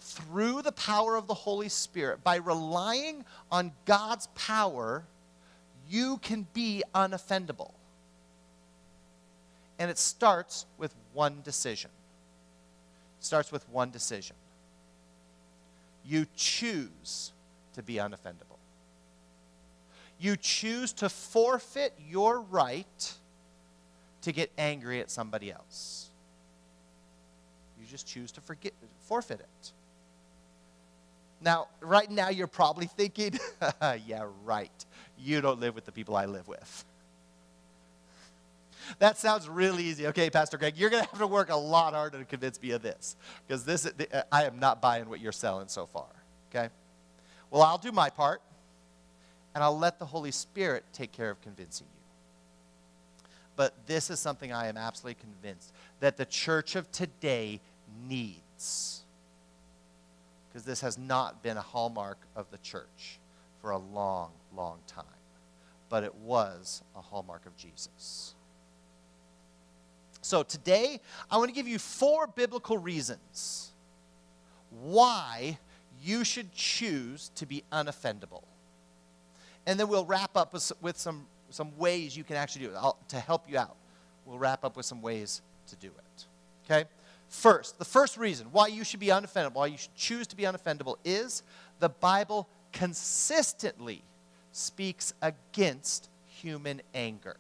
Through 0.02 0.64
the 0.64 0.74
power 0.74 1.16
of 1.16 1.28
the 1.28 1.34
Holy 1.34 1.70
Spirit, 1.70 2.22
by 2.22 2.36
relying 2.36 3.24
on 3.50 3.72
God's 3.86 4.28
power, 4.36 5.06
you 5.90 6.18
can 6.18 6.46
be 6.54 6.84
unoffendable. 6.94 7.72
And 9.78 9.90
it 9.90 9.98
starts 9.98 10.66
with 10.78 10.94
one 11.14 11.40
decision. 11.42 11.92
Starts 13.20 13.52
with 13.52 13.68
one 13.70 13.92
decision. 13.92 14.36
You 16.06 16.26
choose 16.36 17.32
to 17.74 17.84
be 17.84 17.96
unoffendable. 17.96 18.58
You 20.20 20.36
choose 20.36 20.92
to 20.94 21.10
forfeit 21.10 21.94
your 22.10 22.42
right 22.42 23.14
to 24.22 24.32
get 24.32 24.52
angry 24.58 25.00
at 25.00 25.10
somebody 25.10 25.52
else. 25.52 26.10
You 27.80 27.86
just 27.88 28.08
choose 28.08 28.32
to 28.34 28.42
forget, 28.42 28.74
forfeit 29.00 29.40
it. 29.40 29.72
Now, 31.42 31.68
right 31.80 32.10
now, 32.12 32.30
you're 32.30 32.48
probably 32.48 32.88
thinking, 32.88 33.40
yeah, 33.82 34.26
right. 34.44 34.86
You 35.18 35.40
don't 35.40 35.60
live 35.60 35.74
with 35.74 35.86
the 35.86 35.92
people 35.92 36.16
I 36.16 36.26
live 36.26 36.48
with. 36.48 36.86
That 38.98 39.18
sounds 39.18 39.48
really 39.48 39.84
easy. 39.84 40.08
Okay, 40.08 40.30
Pastor 40.30 40.58
Greg, 40.58 40.78
you're 40.78 40.90
going 40.90 41.04
to 41.04 41.10
have 41.10 41.20
to 41.20 41.28
work 41.28 41.50
a 41.50 41.56
lot 41.56 41.94
harder 41.94 42.18
to 42.18 42.26
convince 42.26 42.62
me 42.62 42.72
of 42.72 42.82
this 42.82 43.16
because 43.48 43.64
this 43.64 43.86
uh, 43.86 44.24
I 44.32 44.46
am 44.46 44.60
not 44.60 44.82
buying 44.82 45.08
what 45.08 45.20
you're 45.20 45.32
selling 45.32 45.68
so 45.68 45.86
far. 45.86 46.08
Okay? 46.50 46.70
Well, 47.52 47.62
I'll 47.62 47.78
do 47.78 47.92
my 47.92 48.10
part 48.10 48.42
and 49.54 49.64
I'll 49.64 49.78
let 49.78 50.00
the 50.00 50.06
Holy 50.06 50.32
Spirit 50.32 50.84
take 50.94 51.12
care 51.12 51.30
of 51.30 51.42
convincing 51.42 51.88
you. 51.94 52.00
But 53.56 53.74
this 53.88 54.10
is 54.10 54.20
something 54.20 54.54
I 54.54 54.68
am 54.68 54.78
absolutely 54.78 55.22
convinced 55.22 55.74
that 56.00 56.18
the 56.18 56.26
church 56.26 56.76
of 56.76 56.90
today 56.92 57.60
needs. 58.08 59.02
Because 60.48 60.64
this 60.64 60.82
has 60.82 60.98
not 60.98 61.44
been 61.44 61.58
a 61.58 61.62
hallmark 61.62 62.18
of 62.36 62.50
the 62.52 62.58
church 62.60 63.20
for 63.62 63.72
a 63.72 63.78
long, 63.78 64.32
long 64.56 64.80
time. 64.88 65.04
But 65.90 66.04
it 66.04 66.16
was 66.16 66.84
a 66.96 67.02
hallmark 67.02 67.46
of 67.46 67.58
Jesus. 67.58 68.34
So 70.22 70.44
today, 70.44 71.00
I 71.32 71.38
want 71.38 71.50
to 71.50 71.56
give 71.56 71.68
you 71.68 71.80
four 71.80 72.28
biblical 72.28 72.78
reasons 72.78 73.72
why 74.82 75.58
you 76.02 76.24
should 76.24 76.54
choose 76.54 77.32
to 77.36 77.46
be 77.46 77.64
unoffendable. 77.72 78.44
And 79.66 79.80
then 79.80 79.88
we'll 79.88 80.06
wrap 80.06 80.36
up 80.36 80.54
with, 80.54 80.72
with 80.82 80.98
some, 80.98 81.26
some 81.50 81.78
ways 81.78 82.16
you 82.16 82.24
can 82.24 82.36
actually 82.36 82.66
do 82.66 82.72
it 82.72 82.78
I'll, 82.78 82.98
to 83.10 83.20
help 83.20 83.50
you 83.50 83.58
out. 83.58 83.76
We'll 84.26 84.40
wrap 84.40 84.64
up 84.64 84.78
with 84.78 84.86
some 84.86 85.02
ways 85.02 85.42
to 85.68 85.76
do 85.76 85.88
it. 85.88 86.26
Okay? 86.66 86.90
First, 87.28 87.78
the 87.78 87.86
first 87.86 88.18
reason 88.18 88.48
why 88.52 88.68
you 88.68 88.84
should 88.84 89.00
be 89.00 89.08
unoffendable, 89.08 89.56
why 89.56 89.68
you 89.68 89.78
should 89.78 89.96
choose 89.96 90.28
to 90.28 90.36
be 90.36 90.44
unoffendable, 90.44 90.98
is 91.04 91.44
the 91.80 91.90
Bible 91.90 92.48
consistently 92.74 94.02
speaks 94.52 95.14
against 95.22 96.10
human 96.26 96.82
anger. 96.94 97.38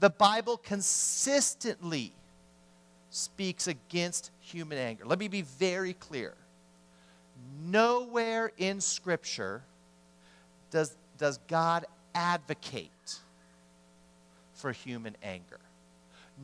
The 0.00 0.10
Bible 0.10 0.56
consistently 0.56 2.12
speaks 3.10 3.68
against 3.68 4.30
human 4.40 4.78
anger. 4.78 5.04
Let 5.06 5.18
me 5.18 5.28
be 5.28 5.42
very 5.42 5.94
clear. 5.94 6.34
Nowhere 7.64 8.52
in 8.58 8.80
Scripture 8.80 9.62
does, 10.70 10.96
does 11.18 11.38
God 11.48 11.86
advocate 12.14 12.90
for 14.52 14.72
human 14.72 15.16
anger. 15.22 15.60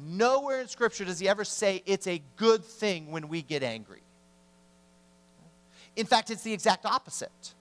Nowhere 0.06 0.60
in 0.60 0.68
Scripture 0.68 1.04
does 1.04 1.18
he 1.18 1.28
ever 1.28 1.44
say 1.44 1.82
it's 1.86 2.06
a 2.06 2.22
good 2.36 2.64
thing 2.64 3.10
when 3.10 3.28
we 3.28 3.42
get 3.42 3.62
angry. 3.62 4.02
In 5.96 6.06
fact, 6.06 6.30
it's 6.30 6.42
the 6.42 6.52
exact 6.52 6.86
opposite. 6.86 7.54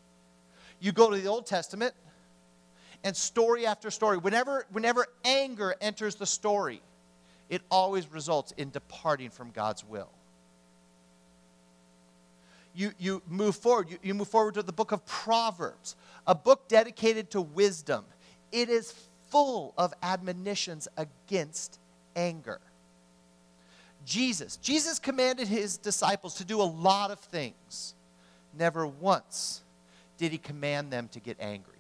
You 0.80 0.92
go 0.92 1.10
to 1.10 1.18
the 1.18 1.28
Old 1.28 1.46
Testament, 1.46 1.94
and 3.04 3.16
story 3.16 3.66
after 3.66 3.90
story, 3.92 4.18
whenever, 4.18 4.66
whenever 4.72 5.08
anger 5.24 5.76
enters 5.82 6.16
the 6.16 6.26
story, 6.26 6.82
it 7.50 7.62
always 7.72 8.12
results 8.12 8.54
in 8.58 8.70
departing 8.70 9.30
from 9.30 9.52
God's 9.52 9.84
will. 9.84 10.10
You, 12.76 12.92
you 13.00 13.22
move 13.28 13.56
forward, 13.56 13.90
you, 13.90 13.98
you 14.04 14.14
move 14.14 14.28
forward 14.28 14.54
to 14.56 14.64
the 14.64 14.72
book 14.72 14.92
of 14.92 15.06
Proverbs, 15.06 15.96
a 16.28 16.36
book 16.36 16.68
dedicated 16.68 17.32
to 17.32 17.42
wisdom. 17.42 18.06
It 18.52 18.70
is 18.70 18.94
full 19.30 19.74
of 19.78 19.94
admonitions 20.04 20.88
against 20.98 21.80
anger. 22.16 22.60
Jesus, 24.06 24.58
Jesus 24.58 25.00
commanded 25.00 25.48
his 25.48 25.78
disciples 25.78 26.36
to 26.36 26.46
do 26.46 26.62
a 26.62 26.64
lot 26.64 27.12
of 27.12 27.20
things. 27.20 27.96
Never 28.58 28.88
once 28.88 29.62
did 30.18 30.32
he 30.32 30.38
command 30.38 30.92
them 30.92 31.10
to 31.10 31.20
get 31.20 31.38
angry 31.40 31.79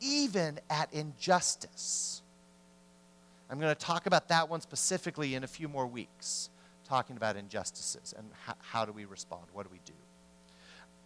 even 0.00 0.58
at 0.70 0.92
injustice. 0.92 2.22
I'm 3.48 3.60
going 3.60 3.74
to 3.74 3.80
talk 3.80 4.06
about 4.06 4.28
that 4.28 4.48
one 4.48 4.60
specifically 4.60 5.34
in 5.34 5.44
a 5.44 5.46
few 5.46 5.68
more 5.68 5.86
weeks, 5.86 6.50
talking 6.88 7.16
about 7.16 7.36
injustices 7.36 8.14
and 8.16 8.28
how, 8.44 8.54
how 8.60 8.84
do 8.84 8.92
we 8.92 9.04
respond? 9.04 9.44
What 9.52 9.64
do 9.64 9.70
we 9.72 9.80
do? 9.84 9.92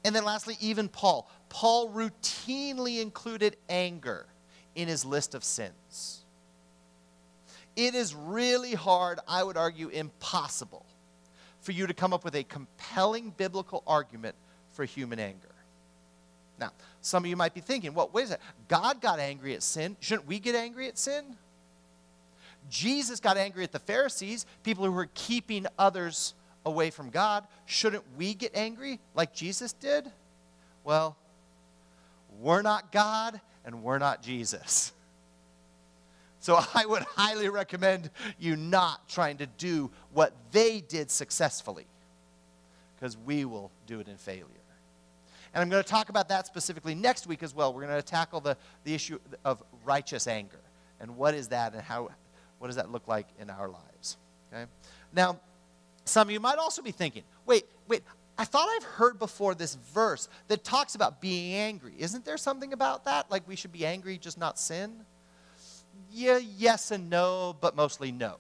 And 0.05 0.15
then 0.15 0.25
lastly, 0.25 0.57
even 0.61 0.89
Paul. 0.89 1.31
Paul 1.51 1.91
routinely 1.91 3.03
included 3.03 3.57
anger 3.69 4.27
in 4.75 4.89
his 4.89 5.05
list 5.05 5.35
of 5.35 5.45
sins. 5.45 6.25
it 7.77 7.95
is 7.95 8.15
really 8.15 8.75
hard, 8.75 9.21
I 9.29 9.43
would 9.43 9.57
argue 9.57 9.89
impossible, 9.89 10.87
for 11.61 11.73
you 11.73 11.87
to 11.87 11.95
come 11.95 12.13
up 12.13 12.25
with 12.25 12.35
a 12.35 12.45
compelling 12.45 13.31
biblical 13.37 13.83
argument 13.87 14.37
for 14.73 14.85
human 14.85 15.19
anger. 15.19 15.55
Now, 16.59 16.73
some 17.01 17.25
of 17.25 17.31
you 17.31 17.37
might 17.37 17.55
be 17.55 17.61
thinking, 17.61 17.95
well, 17.95 18.11
wait 18.13 18.25
a 18.25 18.29
second. 18.29 18.45
God 18.69 19.01
got 19.01 19.19
angry 19.19 19.55
at 19.55 19.63
sin. 19.63 19.97
Shouldn't 20.01 20.29
we 20.29 20.39
get 20.39 20.55
angry 20.55 20.89
at 20.89 20.99
sin? 20.99 21.37
Jesus 22.69 23.21
got 23.21 23.37
angry 23.37 23.65
at 23.65 23.73
the 23.73 23.79
Pharisees, 23.79 24.47
people 24.63 24.85
who 24.85 24.93
were 24.93 25.09
keeping 25.15 25.67
others 25.79 26.35
away 26.65 26.91
from 26.91 27.11
God. 27.11 27.47
Shouldn't 27.67 28.05
we 28.17 28.35
get 28.35 28.55
angry 28.55 29.01
like 29.15 29.33
Jesus 29.33 29.73
did? 29.73 30.11
Well, 30.85 31.17
we're 32.39 32.63
not 32.63 32.93
God 32.93 33.41
and 33.65 33.83
we're 33.83 33.99
not 33.99 34.23
Jesus. 34.23 34.93
So 36.43 36.59
I 36.75 36.87
would 36.87 37.03
highly 37.03 37.51
recommend 37.51 38.09
you 38.39 38.57
not 38.57 39.07
trying 39.11 39.37
to 39.37 39.47
do 39.47 39.91
what 40.15 40.33
they 40.53 40.81
did 40.81 41.11
successfully 41.11 41.87
because 42.95 43.15
we 43.15 43.45
will 43.45 43.71
do 43.87 44.01
it 44.01 44.09
in 44.09 44.17
failure. 44.17 44.60
And 45.53 45.63
I'm 45.63 45.69
going 45.69 45.83
to 45.83 45.89
talk 45.89 46.09
about 46.09 46.29
that 46.29 46.47
specifically 46.47 46.95
next 46.95 47.27
week 47.27 47.43
as 47.43 47.55
well. 47.55 47.75
We're 47.75 47.87
going 47.87 47.97
to 47.97 48.03
tackle 48.03 48.41
the, 48.41 48.57
the 48.85 48.95
issue 48.95 49.19
of 49.45 49.63
righteous 49.85 50.27
anger 50.27 50.61
and 51.01 51.17
what 51.17 51.35
is 51.35 51.49
that 51.49 51.73
and 51.73 51.83
how, 51.83 52.11
what 52.59 52.69
does 52.69 52.77
that 52.77 52.93
look 52.93 53.09
like 53.09 53.27
in 53.41 53.51
our 53.51 53.69
lives. 53.69 54.17
Okay? 54.53 54.67
Now, 55.13 55.41
some 56.05 56.29
of 56.29 56.33
you 56.33 56.41
might 56.41 56.59
also 56.59 56.83
be 56.83 56.93
thinking, 56.93 57.25
wait, 57.47 57.65
wait, 57.89 58.03
I 58.39 58.45
thought 58.45 58.69
I've 58.77 58.85
heard 58.85 59.19
before 59.19 59.55
this 59.55 59.75
verse 59.75 60.29
that 60.49 60.65
talks 60.65 60.95
about 60.95 61.21
being 61.21 61.55
angry. 61.55 61.95
Isn't 61.99 62.25
there 62.25 62.37
something 62.37 62.73
about 62.73 63.05
that? 63.05 63.31
Like 63.31 63.47
we 63.47 63.57
should 63.57 63.73
be 63.73 63.85
angry, 63.85 64.19
just 64.19 64.39
not 64.39 64.59
sin? 64.59 65.05
Yeah, 66.13 66.39
yes 66.39 66.91
and 66.91 67.11
no, 67.11 67.57
but 67.61 67.77
mostly 67.77 68.13
no. 68.13 68.37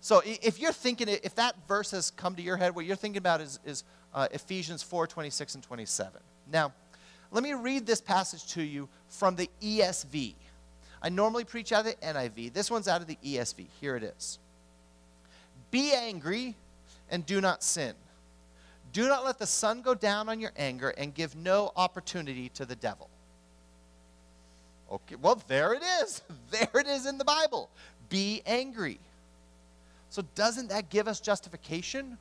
So 0.00 0.22
if 0.24 0.60
you're 0.60 0.72
thinking, 0.72 1.08
if 1.08 1.34
that 1.34 1.56
verse 1.66 1.90
has 1.90 2.10
come 2.10 2.36
to 2.36 2.42
your 2.42 2.56
head, 2.56 2.74
what 2.74 2.84
you're 2.84 2.96
thinking 2.96 3.18
about 3.18 3.40
is, 3.40 3.58
is 3.64 3.84
uh, 4.18 4.26
Ephesians 4.32 4.82
4 4.82 5.06
26 5.06 5.54
and 5.54 5.62
27. 5.62 6.20
Now, 6.52 6.72
let 7.30 7.44
me 7.44 7.54
read 7.54 7.86
this 7.86 8.00
passage 8.00 8.48
to 8.54 8.62
you 8.62 8.88
from 9.08 9.36
the 9.36 9.48
ESV. 9.62 10.34
I 11.00 11.08
normally 11.08 11.44
preach 11.44 11.70
out 11.70 11.86
of 11.86 11.92
the 11.92 12.04
NIV. 12.04 12.52
This 12.52 12.68
one's 12.68 12.88
out 12.88 13.00
of 13.00 13.06
the 13.06 13.16
ESV. 13.24 13.66
Here 13.80 13.94
it 13.94 14.02
is. 14.02 14.40
Be 15.70 15.92
angry 15.92 16.56
and 17.08 17.24
do 17.26 17.40
not 17.40 17.62
sin. 17.62 17.94
Do 18.92 19.06
not 19.06 19.24
let 19.24 19.38
the 19.38 19.46
sun 19.46 19.82
go 19.82 19.94
down 19.94 20.28
on 20.28 20.40
your 20.40 20.52
anger 20.56 20.90
and 20.98 21.14
give 21.14 21.36
no 21.36 21.70
opportunity 21.76 22.48
to 22.54 22.66
the 22.66 22.74
devil. 22.74 23.08
Okay, 24.90 25.14
well, 25.14 25.40
there 25.46 25.74
it 25.74 25.82
is. 26.02 26.22
There 26.50 26.80
it 26.80 26.88
is 26.88 27.06
in 27.06 27.18
the 27.18 27.24
Bible. 27.24 27.70
Be 28.08 28.42
angry. 28.46 28.98
So, 30.10 30.22
doesn't 30.34 30.70
that 30.70 30.88
give 30.88 31.06
us 31.06 31.20
justification 31.20 32.18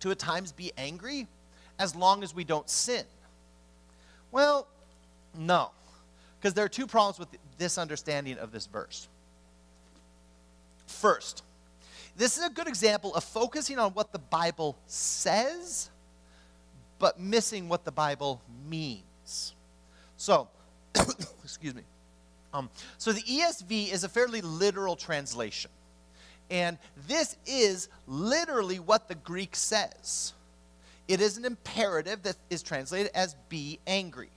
to 0.00 0.10
at 0.10 0.18
times 0.18 0.52
be 0.52 0.72
angry 0.76 1.26
as 1.78 1.94
long 1.94 2.22
as 2.22 2.34
we 2.34 2.44
don't 2.44 2.68
sin? 2.68 3.04
Well, 4.30 4.66
no. 5.36 5.70
Because 6.38 6.54
there 6.54 6.64
are 6.64 6.68
two 6.68 6.86
problems 6.86 7.18
with 7.18 7.28
this 7.58 7.78
understanding 7.78 8.38
of 8.38 8.52
this 8.52 8.66
verse. 8.66 9.08
First, 10.86 11.42
this 12.16 12.36
is 12.36 12.44
a 12.44 12.50
good 12.50 12.66
example 12.66 13.14
of 13.14 13.24
focusing 13.24 13.78
on 13.78 13.92
what 13.92 14.12
the 14.12 14.18
Bible 14.18 14.76
says, 14.86 15.90
but 16.98 17.20
missing 17.20 17.68
what 17.68 17.84
the 17.84 17.92
Bible 17.92 18.40
means. 18.68 19.54
So, 20.16 20.48
excuse 21.44 21.74
me. 21.74 21.82
Um, 22.52 22.70
so 22.96 23.12
the 23.12 23.22
ESV 23.22 23.92
is 23.92 24.04
a 24.04 24.08
fairly 24.08 24.40
literal 24.40 24.96
translation. 24.96 25.70
And 26.50 26.78
this 27.06 27.36
is 27.46 27.88
literally 28.06 28.78
what 28.78 29.08
the 29.08 29.14
Greek 29.14 29.54
says. 29.54 30.32
It 31.06 31.20
is 31.20 31.36
an 31.36 31.44
imperative 31.44 32.22
that 32.22 32.36
is 32.50 32.62
translated 32.62 33.10
as 33.14 33.34
be 33.48 33.78
angry. 33.86 34.30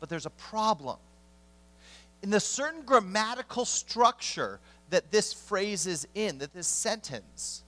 But 0.00 0.08
there's 0.08 0.26
a 0.26 0.30
problem. 0.30 0.98
In 2.22 2.30
the 2.30 2.40
certain 2.40 2.82
grammatical 2.82 3.64
structure 3.64 4.58
that 4.90 5.10
this 5.10 5.32
phrase 5.32 5.86
is 5.86 6.06
in, 6.14 6.38
that 6.38 6.54
this 6.54 6.66
sentence, 6.66 7.62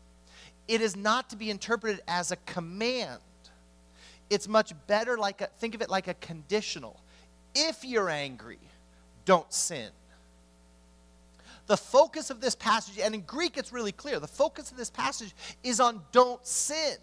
it 0.67 0.81
is 0.81 0.97
not 0.97 1.31
to 1.31 1.37
be 1.37 1.51
interpreted 1.51 2.03
as 2.07 2.33
a 2.33 2.37
command. 2.37 3.21
It's 4.31 4.49
much 4.49 4.73
better 4.87 5.17
like 5.17 5.41
a, 5.41 5.47
think 5.59 5.75
of 5.75 5.83
it 5.83 5.91
like 5.91 6.09
a 6.09 6.15
conditional. 6.15 7.01
If 7.55 7.85
you're 7.85 8.11
angry, 8.11 8.59
don't 9.25 9.53
sin. 9.53 9.91
The 11.69 11.77
focus 11.77 12.31
of 12.31 12.41
this 12.41 12.55
passage, 12.55 12.99
and 12.99 13.15
in 13.15 13.21
Greek 13.21 13.57
it's 13.57 13.73
really 13.73 13.93
clear, 13.93 14.19
the 14.19 14.27
focus 14.27 14.71
of 14.71 14.77
this 14.77 14.91
passage 14.91 15.35
is 15.63 15.81
on 15.81 16.03
don't 16.13 16.45
sin, 16.45 16.97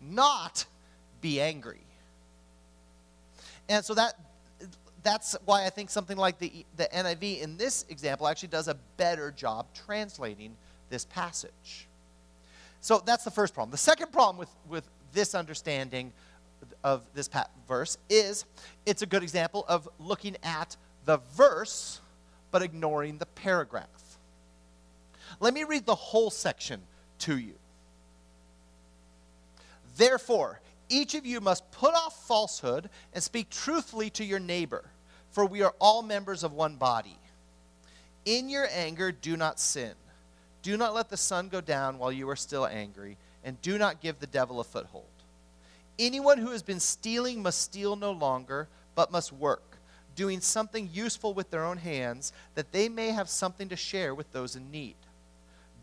not 0.00 0.66
be 1.20 1.40
angry. 1.40 1.84
And 3.68 3.84
so 3.84 3.94
that 3.94 4.14
that's 5.02 5.36
why 5.44 5.64
I 5.64 5.70
think 5.70 5.90
something 5.90 6.16
like 6.16 6.38
the, 6.38 6.64
the 6.76 6.88
NIV 6.92 7.42
in 7.42 7.56
this 7.56 7.86
example 7.88 8.28
actually 8.28 8.48
does 8.48 8.68
a 8.68 8.76
better 8.96 9.30
job 9.30 9.66
translating 9.86 10.56
this 10.90 11.04
passage. 11.04 11.86
So 12.80 13.02
that's 13.04 13.24
the 13.24 13.30
first 13.30 13.54
problem. 13.54 13.70
The 13.70 13.78
second 13.78 14.12
problem 14.12 14.36
with, 14.36 14.50
with 14.68 14.88
this 15.12 15.34
understanding 15.34 16.12
of 16.84 17.02
this 17.14 17.28
verse 17.66 17.98
is 18.08 18.44
it's 18.86 19.02
a 19.02 19.06
good 19.06 19.22
example 19.22 19.64
of 19.68 19.88
looking 19.98 20.36
at 20.42 20.76
the 21.04 21.18
verse 21.34 22.00
but 22.50 22.62
ignoring 22.62 23.18
the 23.18 23.26
paragraph. 23.26 23.86
Let 25.38 25.54
me 25.54 25.64
read 25.64 25.86
the 25.86 25.94
whole 25.94 26.30
section 26.30 26.80
to 27.20 27.38
you. 27.38 27.54
Therefore, 29.96 30.60
each 30.88 31.14
of 31.14 31.24
you 31.24 31.40
must 31.40 31.70
put 31.70 31.94
off 31.94 32.26
falsehood 32.26 32.90
and 33.12 33.22
speak 33.22 33.50
truthfully 33.50 34.10
to 34.10 34.24
your 34.24 34.40
neighbor, 34.40 34.84
for 35.30 35.46
we 35.46 35.62
are 35.62 35.74
all 35.78 36.02
members 36.02 36.42
of 36.42 36.52
one 36.52 36.76
body. 36.76 37.16
In 38.24 38.48
your 38.48 38.66
anger, 38.72 39.12
do 39.12 39.36
not 39.36 39.60
sin. 39.60 39.92
Do 40.62 40.76
not 40.76 40.94
let 40.94 41.08
the 41.08 41.16
sun 41.16 41.48
go 41.48 41.60
down 41.60 41.98
while 41.98 42.12
you 42.12 42.28
are 42.28 42.36
still 42.36 42.66
angry, 42.66 43.16
and 43.44 43.60
do 43.62 43.78
not 43.78 44.00
give 44.00 44.18
the 44.18 44.26
devil 44.26 44.60
a 44.60 44.64
foothold. 44.64 45.04
Anyone 45.98 46.38
who 46.38 46.50
has 46.50 46.62
been 46.62 46.80
stealing 46.80 47.42
must 47.42 47.60
steal 47.60 47.96
no 47.96 48.10
longer, 48.10 48.68
but 48.94 49.12
must 49.12 49.32
work, 49.32 49.69
doing 50.14 50.40
something 50.40 50.88
useful 50.92 51.34
with 51.34 51.50
their 51.50 51.64
own 51.64 51.78
hands, 51.78 52.32
that 52.54 52.72
they 52.72 52.88
may 52.88 53.10
have 53.10 53.28
something 53.28 53.68
to 53.68 53.76
share 53.76 54.14
with 54.14 54.32
those 54.32 54.56
in 54.56 54.70
need. 54.70 54.96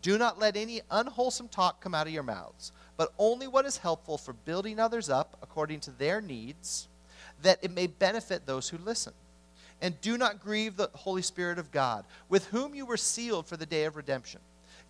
Do 0.02 0.18
not 0.18 0.40
let 0.40 0.56
any 0.56 0.82
unwholesome 0.92 1.48
talk 1.48 1.82
come 1.82 1.96
out 1.96 2.08
of 2.08 2.14
your 2.14 2.24
mouths 2.24 2.72
but 2.98 3.14
only 3.20 3.48
what 3.48 3.66
is 3.66 3.78
helpful 3.78 4.18
for 4.18 4.34
building 4.34 4.80
others 4.80 5.10
up 5.10 5.38
according 5.42 5.80
to 5.82 5.92
their 5.92 6.20
needs, 6.20 6.88
that 7.44 7.60
it 7.62 7.72
may 7.72 7.88
benefit 7.88 8.46
those 8.46 8.68
who 8.68 8.78
listen. 8.80 9.14
And 9.80 10.02
do 10.02 10.18
not 10.18 10.42
grieve 10.42 10.76
the 10.76 10.90
Holy 10.94 11.22
Spirit 11.22 11.60
of 11.60 11.72
God, 11.72 12.04
with 12.28 12.48
whom 12.48 12.74
you 12.74 12.88
were 12.88 12.98
sealed 12.98 13.46
for 13.46 13.56
the 13.56 13.68
day 13.68 13.86
of 13.86 13.96
redemption. 13.96 14.42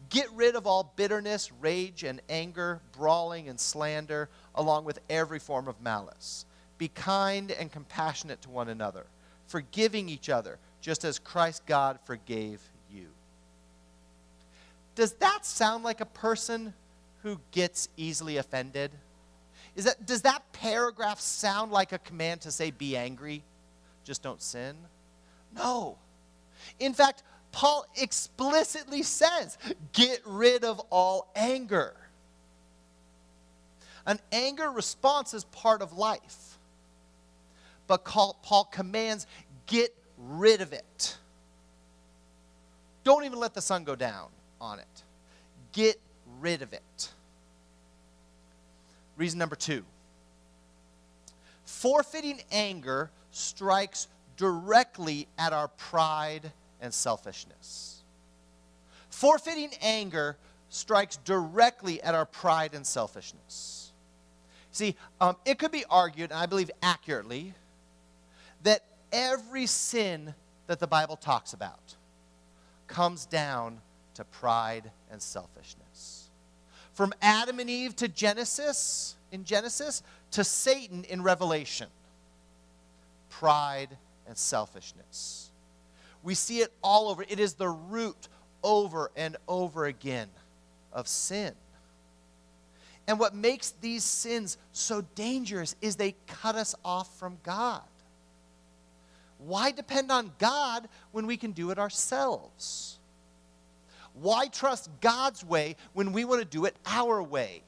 Get 0.09 0.31
rid 0.31 0.55
of 0.55 0.65
all 0.65 0.93
bitterness, 0.95 1.51
rage, 1.59 2.05
and 2.05 2.21
anger, 2.29 2.79
brawling, 2.97 3.49
and 3.49 3.59
slander, 3.59 4.29
along 4.55 4.85
with 4.85 4.99
every 5.09 5.39
form 5.39 5.67
of 5.67 5.81
malice. 5.81 6.45
Be 6.77 6.87
kind 6.87 7.51
and 7.51 7.69
compassionate 7.69 8.41
to 8.43 8.49
one 8.49 8.69
another, 8.69 9.05
forgiving 9.47 10.09
each 10.09 10.29
other, 10.29 10.59
just 10.81 11.03
as 11.03 11.19
Christ 11.19 11.65
God 11.65 11.99
forgave 12.05 12.61
you. 12.91 13.07
Does 14.95 15.13
that 15.13 15.45
sound 15.45 15.83
like 15.83 16.01
a 16.01 16.05
person 16.05 16.73
who 17.23 17.39
gets 17.51 17.89
easily 17.97 18.37
offended? 18.37 18.91
Is 19.75 19.85
that, 19.85 20.05
does 20.05 20.23
that 20.23 20.41
paragraph 20.53 21.19
sound 21.19 21.71
like 21.71 21.91
a 21.91 21.99
command 21.99 22.41
to 22.41 22.51
say, 22.51 22.71
be 22.71 22.97
angry, 22.97 23.43
just 24.03 24.23
don't 24.23 24.41
sin? 24.41 24.75
No. 25.55 25.97
In 26.79 26.93
fact, 26.93 27.23
Paul 27.51 27.85
explicitly 27.95 29.03
says, 29.03 29.57
get 29.93 30.21
rid 30.25 30.63
of 30.63 30.79
all 30.89 31.31
anger. 31.35 31.95
An 34.05 34.19
anger 34.31 34.71
response 34.71 35.33
is 35.33 35.43
part 35.45 35.81
of 35.81 35.93
life. 35.93 36.46
But 37.87 38.05
Paul 38.05 38.69
commands, 38.71 39.25
get 39.65 39.93
rid 40.17 40.61
of 40.61 40.73
it. 40.73 41.17
Don't 43.03 43.23
even 43.23 43.39
let 43.39 43.53
the 43.53 43.61
sun 43.61 43.85
go 43.85 43.95
down 43.95 44.27
on 44.59 44.79
it. 44.79 45.03
Get 45.71 45.99
rid 46.39 46.61
of 46.61 46.73
it. 46.73 47.09
Reason 49.15 49.39
number 49.39 49.55
two 49.55 49.83
forfeiting 51.65 52.41
anger 52.51 53.11
strikes 53.31 54.07
directly 54.35 55.27
at 55.37 55.53
our 55.53 55.67
pride 55.67 56.51
and 56.81 56.93
selfishness. 56.93 58.01
Forfeiting 59.09 59.71
anger 59.81 60.37
strikes 60.69 61.17
directly 61.17 62.01
at 62.03 62.13
our 62.13 62.25
pride 62.25 62.73
and 62.73 62.85
selfishness. 62.85 63.91
See, 64.71 64.95
um, 65.19 65.35
it 65.45 65.57
could 65.57 65.71
be 65.71 65.85
argued, 65.89 66.31
and 66.31 66.39
I 66.39 66.45
believe 66.45 66.69
accurately, 66.83 67.53
every 69.11 69.65
sin 69.65 70.33
that 70.67 70.79
the 70.79 70.87
Bible 70.87 71.15
talks 71.15 71.53
about 71.53 71.95
comes 72.87 73.25
down 73.25 73.79
to 74.15 74.23
pride 74.25 74.91
and 75.11 75.21
selfishness. 75.21 76.29
From 76.93 77.13
Adam 77.21 77.59
and 77.59 77.69
Eve 77.69 77.95
to 77.97 78.07
Genesis, 78.07 79.15
in 79.31 79.43
Genesis, 79.43 80.01
to 80.31 80.43
Satan 80.43 81.03
in 81.03 81.21
Revelation, 81.21 81.87
pride 83.29 83.89
and 84.27 84.37
selfishness. 84.37 85.51
We 86.23 86.33
see 86.33 86.59
it 86.59 86.73
all 86.81 87.09
over. 87.09 87.23
It 87.27 87.39
is 87.39 87.53
the 87.53 87.69
root 87.69 88.27
over 88.63 89.11
and 89.15 89.37
over 89.47 89.85
again 89.85 90.27
of 90.91 91.07
sin. 91.07 91.53
And 93.07 93.19
what 93.19 93.33
makes 93.33 93.71
these 93.79 94.03
sins 94.03 94.57
so 94.73 95.01
dangerous 95.15 95.75
is 95.81 95.95
they 95.95 96.15
cut 96.27 96.55
us 96.55 96.75
off 96.83 97.17
from 97.17 97.37
God. 97.43 97.83
Why 99.39 99.71
depend 99.71 100.11
on 100.11 100.31
God 100.39 100.87
when 101.11 101.27
we 101.27 101.37
can 101.37 101.51
do 101.51 101.69
it 101.71 101.77
ourselves? 101.77 102.97
Why 104.13 104.47
trust 104.47 104.89
God's 104.99 105.45
way 105.45 105.75
when 105.93 106.11
we 106.11 106.25
want 106.25 106.41
to 106.41 106.47
do 106.47 106.65
it 106.65 106.75
our 106.85 107.21
way? 107.21 107.61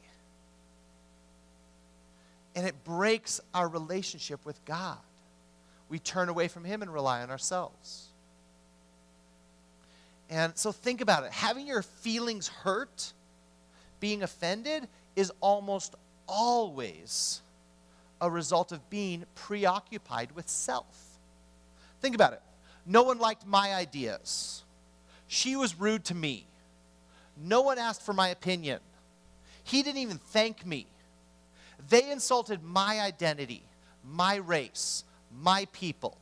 And 2.55 2.65
it 2.65 2.83
breaks 2.83 3.39
our 3.53 3.67
relationship 3.67 4.45
with 4.45 4.63
God. 4.65 4.97
We 5.89 5.99
turn 5.99 6.29
away 6.29 6.47
from 6.47 6.63
Him 6.63 6.81
and 6.81 6.91
rely 6.91 7.21
on 7.21 7.29
ourselves. 7.29 8.07
And 10.29 10.57
so 10.57 10.71
think 10.71 11.01
about 11.01 11.23
it. 11.23 11.31
Having 11.31 11.67
your 11.67 11.81
feelings 11.81 12.47
hurt, 12.47 13.13
being 13.99 14.23
offended, 14.23 14.87
is 15.15 15.31
almost 15.41 15.95
always 16.27 17.41
a 18.21 18.29
result 18.29 18.71
of 18.71 18.89
being 18.89 19.25
preoccupied 19.35 20.31
with 20.33 20.47
self. 20.47 21.08
Think 22.01 22.15
about 22.15 22.33
it. 22.33 22.41
No 22.85 23.03
one 23.03 23.19
liked 23.19 23.45
my 23.45 23.73
ideas. 23.73 24.63
She 25.27 25.55
was 25.55 25.79
rude 25.79 26.05
to 26.05 26.15
me. 26.15 26.45
No 27.37 27.61
one 27.61 27.77
asked 27.77 28.01
for 28.01 28.13
my 28.13 28.29
opinion. 28.29 28.79
He 29.63 29.83
didn't 29.83 30.01
even 30.01 30.17
thank 30.17 30.65
me. 30.65 30.87
They 31.89 32.11
insulted 32.11 32.63
my 32.63 32.99
identity, 32.99 33.63
my 34.03 34.35
race, 34.35 35.03
my 35.41 35.67
people. 35.71 36.17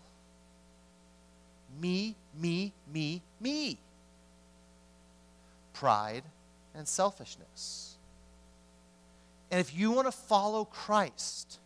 Me, 1.80 2.16
me, 2.38 2.74
me, 2.92 3.22
me. 3.40 3.78
Pride 5.74 6.24
and 6.76 6.88
selfishness. 6.88 7.96
And 9.50 9.60
if 9.60 9.76
you 9.76 9.92
want 9.92 10.08
to 10.08 10.12
follow 10.12 10.66
Christ, 10.66 11.60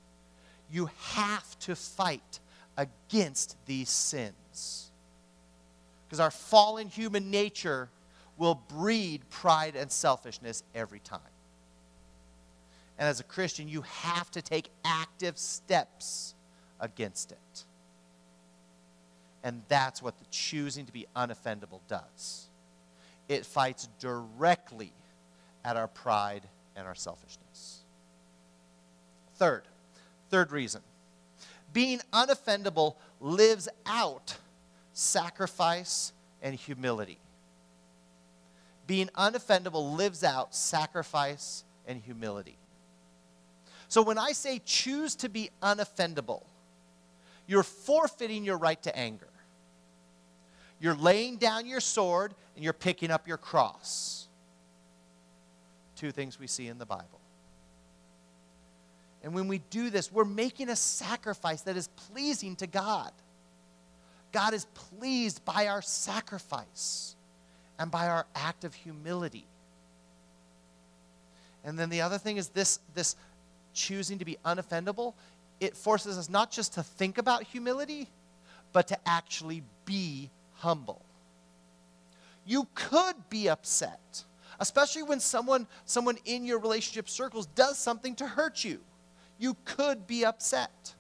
you 0.72 0.90
have 1.14 1.58
to 1.60 1.76
fight 1.76 2.40
against 2.82 3.56
these 3.66 3.90
sins. 3.90 4.92
Because 6.06 6.20
our 6.20 6.32
fallen 6.32 6.88
human 6.88 7.32
nature 7.32 7.90
will 8.38 8.56
breed 8.56 9.22
pride 9.30 9.76
and 9.76 9.92
selfishness 9.92 10.64
every 10.74 11.00
time. 11.00 11.20
And 12.98 13.08
as 13.08 13.20
a 13.20 13.24
Christian, 13.24 13.68
you 13.68 13.82
have 13.82 14.30
to 14.32 14.42
take 14.42 14.70
active 14.84 15.38
steps 15.38 16.34
against 16.80 17.32
it. 17.32 17.64
And 19.44 19.62
that's 19.70 20.02
what 20.02 20.18
the 20.20 20.26
choosing 20.30 20.86
to 20.86 20.92
be 20.92 21.08
unoffendable 21.16 21.80
does. 21.88 22.48
It 23.28 23.46
fights 23.46 23.88
directly 24.00 24.92
at 25.64 25.78
our 25.78 25.88
pride 25.88 26.44
and 26.76 26.86
our 26.86 26.96
selfishness. 26.96 27.80
Third, 29.36 29.64
third 30.30 30.52
reason 30.52 30.82
being 31.74 32.00
unoffendable 32.12 32.96
lives 33.20 33.68
out 33.86 34.38
sacrifice 34.94 36.12
and 36.42 36.56
humility. 36.56 37.18
Being 38.88 39.08
unoffendable 39.10 39.98
lives 39.98 40.24
out 40.24 40.54
sacrifice 40.54 41.64
and 41.88 42.02
humility. 42.02 42.58
So 43.88 44.02
when 44.02 44.18
I 44.18 44.32
say 44.32 44.62
choose 44.66 45.16
to 45.16 45.30
be 45.30 45.50
unoffendable, 45.62 46.44
you're 47.48 47.64
forfeiting 47.64 48.44
your 48.46 48.58
right 48.58 48.82
to 48.84 48.98
anger. 48.98 49.28
You're 50.80 50.96
laying 50.96 51.38
down 51.38 51.66
your 51.68 51.80
sword 51.80 52.34
and 52.56 52.64
you're 52.64 52.74
picking 52.74 53.12
up 53.12 53.28
your 53.28 53.38
cross. 53.38 54.28
Two 55.96 56.12
things 56.12 56.40
we 56.40 56.48
see 56.48 56.68
in 56.68 56.80
the 56.80 56.86
Bible. 56.86 57.20
And 59.24 59.34
when 59.34 59.48
we 59.48 59.60
do 59.70 59.90
this, 59.90 60.12
we're 60.12 60.26
making 60.26 60.70
a 60.70 60.76
sacrifice 60.76 61.62
that 61.62 61.78
is 61.78 61.88
pleasing 61.90 62.56
to 62.58 62.68
God. 62.68 63.12
God 64.32 64.54
is 64.54 64.66
pleased 64.74 65.44
by 65.46 65.68
our 65.68 65.82
sacrifice 65.82 67.16
and 67.78 67.92
by 67.92 68.08
our 68.08 68.26
act 68.34 68.64
of 68.64 68.74
humility. 68.74 69.46
And 71.64 71.78
then 71.78 71.90
the 71.90 72.02
other 72.02 72.18
thing 72.18 72.38
is 72.38 72.50
this, 72.50 72.80
this 72.96 73.16
choosing 73.74 74.18
to 74.20 74.26
be 74.26 74.38
unoffendable, 74.44 75.14
it 75.60 75.78
forces 75.78 76.18
us 76.18 76.30
not 76.30 76.52
just 76.52 76.74
to 76.74 76.84
think 76.84 77.18
about 77.18 77.44
humility, 77.44 78.08
but 78.74 78.88
to 78.88 78.98
actually 79.06 79.62
be 79.86 80.32
humble. 80.56 81.02
You 82.48 82.68
could 82.74 83.16
be 83.30 83.50
upset, 83.50 84.24
especially 84.60 85.04
when 85.04 85.20
someone, 85.20 85.68
someone 85.86 86.18
in 86.26 86.46
your 86.46 86.58
relationship 86.58 87.08
circles 87.08 87.46
does 87.48 87.78
something 87.78 88.16
to 88.16 88.26
hurt 88.26 88.64
you 88.64 88.80
you 89.42 89.58
could 89.66 90.06
be 90.06 90.24
upset. 90.24 90.94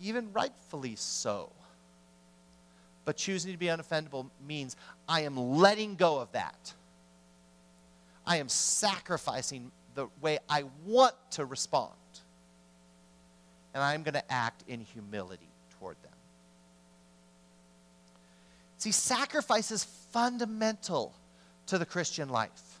Even 0.00 0.32
rightfully 0.32 0.96
so. 0.96 1.48
But 3.04 3.16
choosing 3.16 3.52
to 3.52 3.58
be 3.58 3.66
unoffendable 3.66 4.28
means 4.44 4.74
I 5.08 5.20
am 5.20 5.36
letting 5.36 5.94
go 5.94 6.18
of 6.18 6.32
that. 6.32 6.74
I 8.26 8.38
am 8.38 8.48
sacrificing 8.48 9.70
the 9.94 10.08
way 10.20 10.40
I 10.48 10.64
want 10.84 11.14
to 11.32 11.44
respond. 11.44 11.92
And 13.72 13.82
I'm 13.82 14.02
going 14.02 14.14
to 14.14 14.32
act 14.32 14.64
in 14.66 14.80
humility 14.80 15.48
toward 15.78 15.96
them. 16.02 16.12
See, 18.78 18.90
sacrifice 18.90 19.70
is 19.70 19.84
fundamental 19.84 21.14
to 21.66 21.78
the 21.78 21.86
Christian 21.86 22.28
life. 22.28 22.80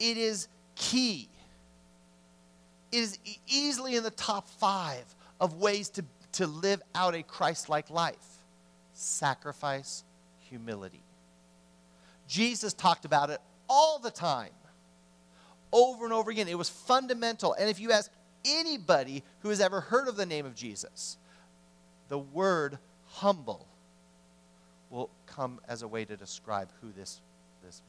It 0.00 0.16
is 0.16 0.48
key 0.74 1.28
is 2.92 3.18
easily 3.46 3.96
in 3.96 4.02
the 4.02 4.10
top 4.10 4.48
five 4.48 5.04
of 5.40 5.54
ways 5.54 5.88
to, 5.90 6.04
to 6.32 6.46
live 6.46 6.82
out 6.94 7.14
a 7.14 7.22
Christ 7.22 7.68
like 7.68 7.90
life 7.90 8.16
sacrifice, 8.98 10.02
humility. 10.50 11.02
Jesus 12.26 12.72
talked 12.72 13.04
about 13.04 13.30
it 13.30 13.40
all 13.68 14.00
the 14.00 14.10
time, 14.10 14.50
over 15.72 16.04
and 16.04 16.12
over 16.12 16.30
again. 16.30 16.48
It 16.48 16.58
was 16.58 16.68
fundamental. 16.68 17.54
And 17.54 17.70
if 17.70 17.78
you 17.80 17.92
ask 17.92 18.10
anybody 18.44 19.22
who 19.40 19.50
has 19.50 19.60
ever 19.60 19.80
heard 19.80 20.08
of 20.08 20.16
the 20.16 20.26
name 20.26 20.46
of 20.46 20.54
Jesus, 20.54 21.16
the 22.08 22.18
word 22.18 22.78
humble 23.06 23.66
will 24.90 25.10
come 25.26 25.60
as 25.68 25.82
a 25.82 25.88
way 25.88 26.04
to 26.04 26.16
describe 26.16 26.68
who 26.80 26.90
this, 26.96 27.20
this 27.64 27.82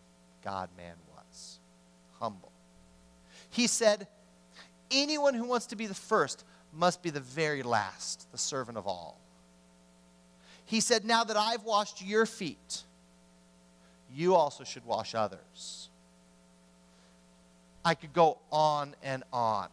God 0.44 0.70
man 0.78 0.96
was. 1.16 1.60
Humble. 2.20 2.52
He 3.50 3.68
said, 3.68 4.08
anyone 4.91 5.34
who 5.34 5.45
wants 5.45 5.67
to 5.67 5.75
be 5.75 5.88
the 5.88 5.93
first 5.93 6.43
must 6.73 7.02
be 7.02 7.10
the 7.10 7.19
very 7.19 7.63
last, 7.63 8.28
the 8.32 8.38
servant 8.38 8.78
of 8.78 8.88
all. 8.88 9.19
He 10.65 10.80
said, 10.80 11.06
Now 11.06 11.23
that 11.23 11.38
I've 11.38 11.63
washed 11.63 12.04
your 12.04 12.25
feet, 12.25 12.84
you 14.13 14.36
also 14.36 14.63
should 14.63 14.86
wash 14.86 15.15
others. 15.15 15.89
I 17.84 17.95
could 17.95 18.13
go 18.13 18.38
on 18.52 18.95
and 19.02 19.23
on. 19.32 19.69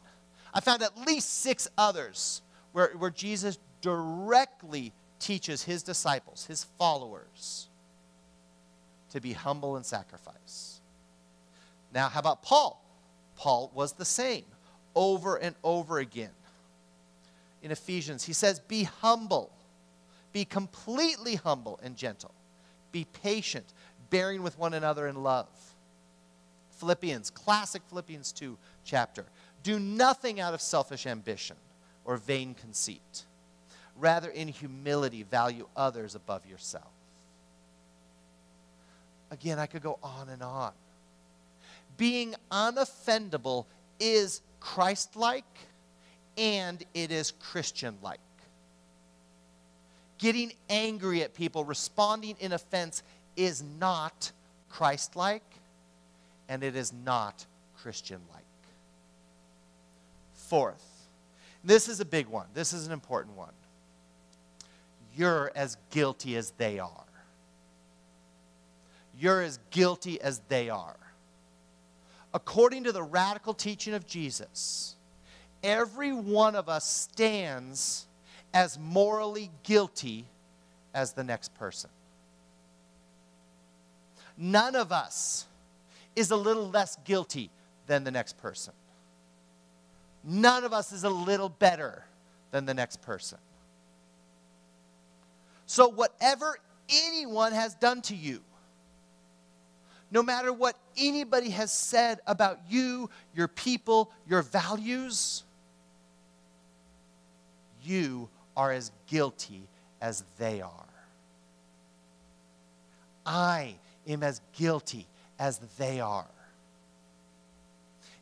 I 0.55 0.61
found 0.61 0.83
at 0.83 0.97
least 1.07 1.41
six 1.41 1.69
others 1.77 2.41
where, 2.73 2.89
where 2.97 3.11
Jesus 3.11 3.59
directly 3.83 4.93
teaches 5.19 5.63
his 5.63 5.83
disciples, 5.83 6.47
his 6.47 6.65
followers, 6.79 7.69
to 9.11 9.21
be 9.21 9.33
humble 9.33 9.77
and 9.77 9.85
sacrifice. 9.85 10.81
Now, 11.93 12.09
how 12.09 12.21
about 12.21 12.43
Paul? 12.43 12.83
Paul 13.37 13.71
was 13.75 13.93
the 13.93 14.05
same 14.05 14.45
over 14.97 15.37
and 15.37 15.55
over 15.63 15.99
again. 15.99 16.31
In 17.63 17.71
Ephesians, 17.71 18.25
he 18.25 18.33
says, 18.33 18.59
Be 18.59 18.85
humble, 18.85 19.51
be 20.33 20.45
completely 20.45 21.37
humble 21.37 21.79
and 21.83 21.97
gentle, 21.97 22.33
be 22.91 23.07
patient, 23.23 23.67
bearing 24.11 24.43
with 24.43 24.59
one 24.59 24.75
another 24.75 25.07
in 25.07 25.23
love. 25.23 25.47
Philippians, 26.79 27.31
classic 27.31 27.83
Philippians 27.89 28.33
2 28.33 28.57
chapter. 28.85 29.25
Do 29.63 29.79
nothing 29.79 30.41
out 30.41 30.55
of 30.55 30.61
selfish 30.61 31.07
ambition 31.07 31.57
or 32.05 32.17
vain 32.17 32.55
conceit. 32.55 33.25
Rather, 33.99 34.29
in 34.29 34.49
humility, 34.49 35.23
value 35.23 35.67
others 35.77 36.15
above 36.15 36.47
yourself. 36.47 36.85
Again, 39.31 39.59
I 39.59 39.67
could 39.67 39.83
go 39.83 39.99
on 40.03 40.29
and 40.29 40.43
on. 40.43 40.73
Being 41.97 42.35
unoffendable 42.53 43.65
is 44.01 44.43
Christ 44.61 45.17
like 45.17 45.45
and 46.37 46.85
it 46.95 47.11
is 47.11 47.33
Christian 47.33 47.97
like. 48.03 48.21
getting 50.19 50.53
angry 50.69 51.23
at 51.23 51.35
people, 51.35 51.65
responding 51.65 52.37
in 52.41 52.53
offense 52.53 53.03
is 53.37 53.63
not 53.79 54.33
Christ 54.71 55.17
like 55.17 55.43
and 56.49 56.63
it 56.63 56.77
is 56.77 56.93
not 56.93 57.45
Christian 57.77 58.21
like. 58.33 58.43
Fourth, 60.35 61.07
this 61.65 61.89
is 61.89 62.01
a 62.01 62.05
big 62.05 62.27
one, 62.27 62.47
this 62.55 62.73
is 62.73 62.87
an 62.87 62.93
important 62.93 63.37
one. 63.37 63.53
You're 65.15 65.51
as 65.57 65.77
guilty 65.91 66.37
as 66.37 66.53
they 66.53 66.79
are. 66.79 66.91
You're 69.19 69.43
as 69.43 69.59
guilty 69.71 70.21
as 70.21 70.41
they 70.49 70.69
are. 70.69 70.97
According 72.37 72.85
to 72.85 72.93
the 72.93 73.03
radical 73.03 73.55
teaching 73.55 73.95
of 73.95 74.07
Jesus, 74.07 74.95
every 75.63 76.13
one 76.13 76.55
of 76.55 76.69
us 76.69 76.87
stands 76.87 78.07
as 78.53 78.79
morally 78.79 79.51
guilty 79.63 80.27
as 80.93 81.15
the 81.15 81.25
next 81.25 81.55
person. 81.55 81.89
None 84.37 84.77
of 84.77 84.93
us 84.93 85.47
is 86.15 86.31
a 86.31 86.37
little 86.37 86.69
less 86.69 86.99
guilty 87.07 87.49
than 87.87 88.05
the 88.05 88.11
next 88.11 88.37
person. 88.37 88.75
None 90.23 90.63
of 90.63 90.75
us 90.75 90.93
is 90.93 91.05
a 91.05 91.09
little 91.09 91.49
better 91.49 92.05
than 92.51 92.67
the 92.67 92.75
next 92.75 93.01
person. 93.01 93.39
So, 95.65 95.89
whatever 95.89 96.59
anyone 96.91 97.53
has 97.53 97.75
done 97.77 98.03
to 98.03 98.15
you, 98.15 98.43
no 100.11 100.23
matter 100.23 100.53
what 100.53 100.77
anybody 100.97 101.51
has 101.51 101.73
said 101.73 102.21
about 102.27 102.59
you, 102.69 103.11
your 103.35 103.49
people, 103.49 104.11
your 104.29 104.43
values, 104.43 105.43
you 107.83 108.29
are 108.57 108.73
as 108.73 108.93
guilty 109.07 109.63
as 110.01 110.25
they 110.39 110.61
are. 110.61 110.71
I 113.25 113.75
am 114.07 114.23
as 114.23 114.41
guilty 114.57 115.07
as 115.39 115.59
they 115.79 116.01
are. 116.01 116.27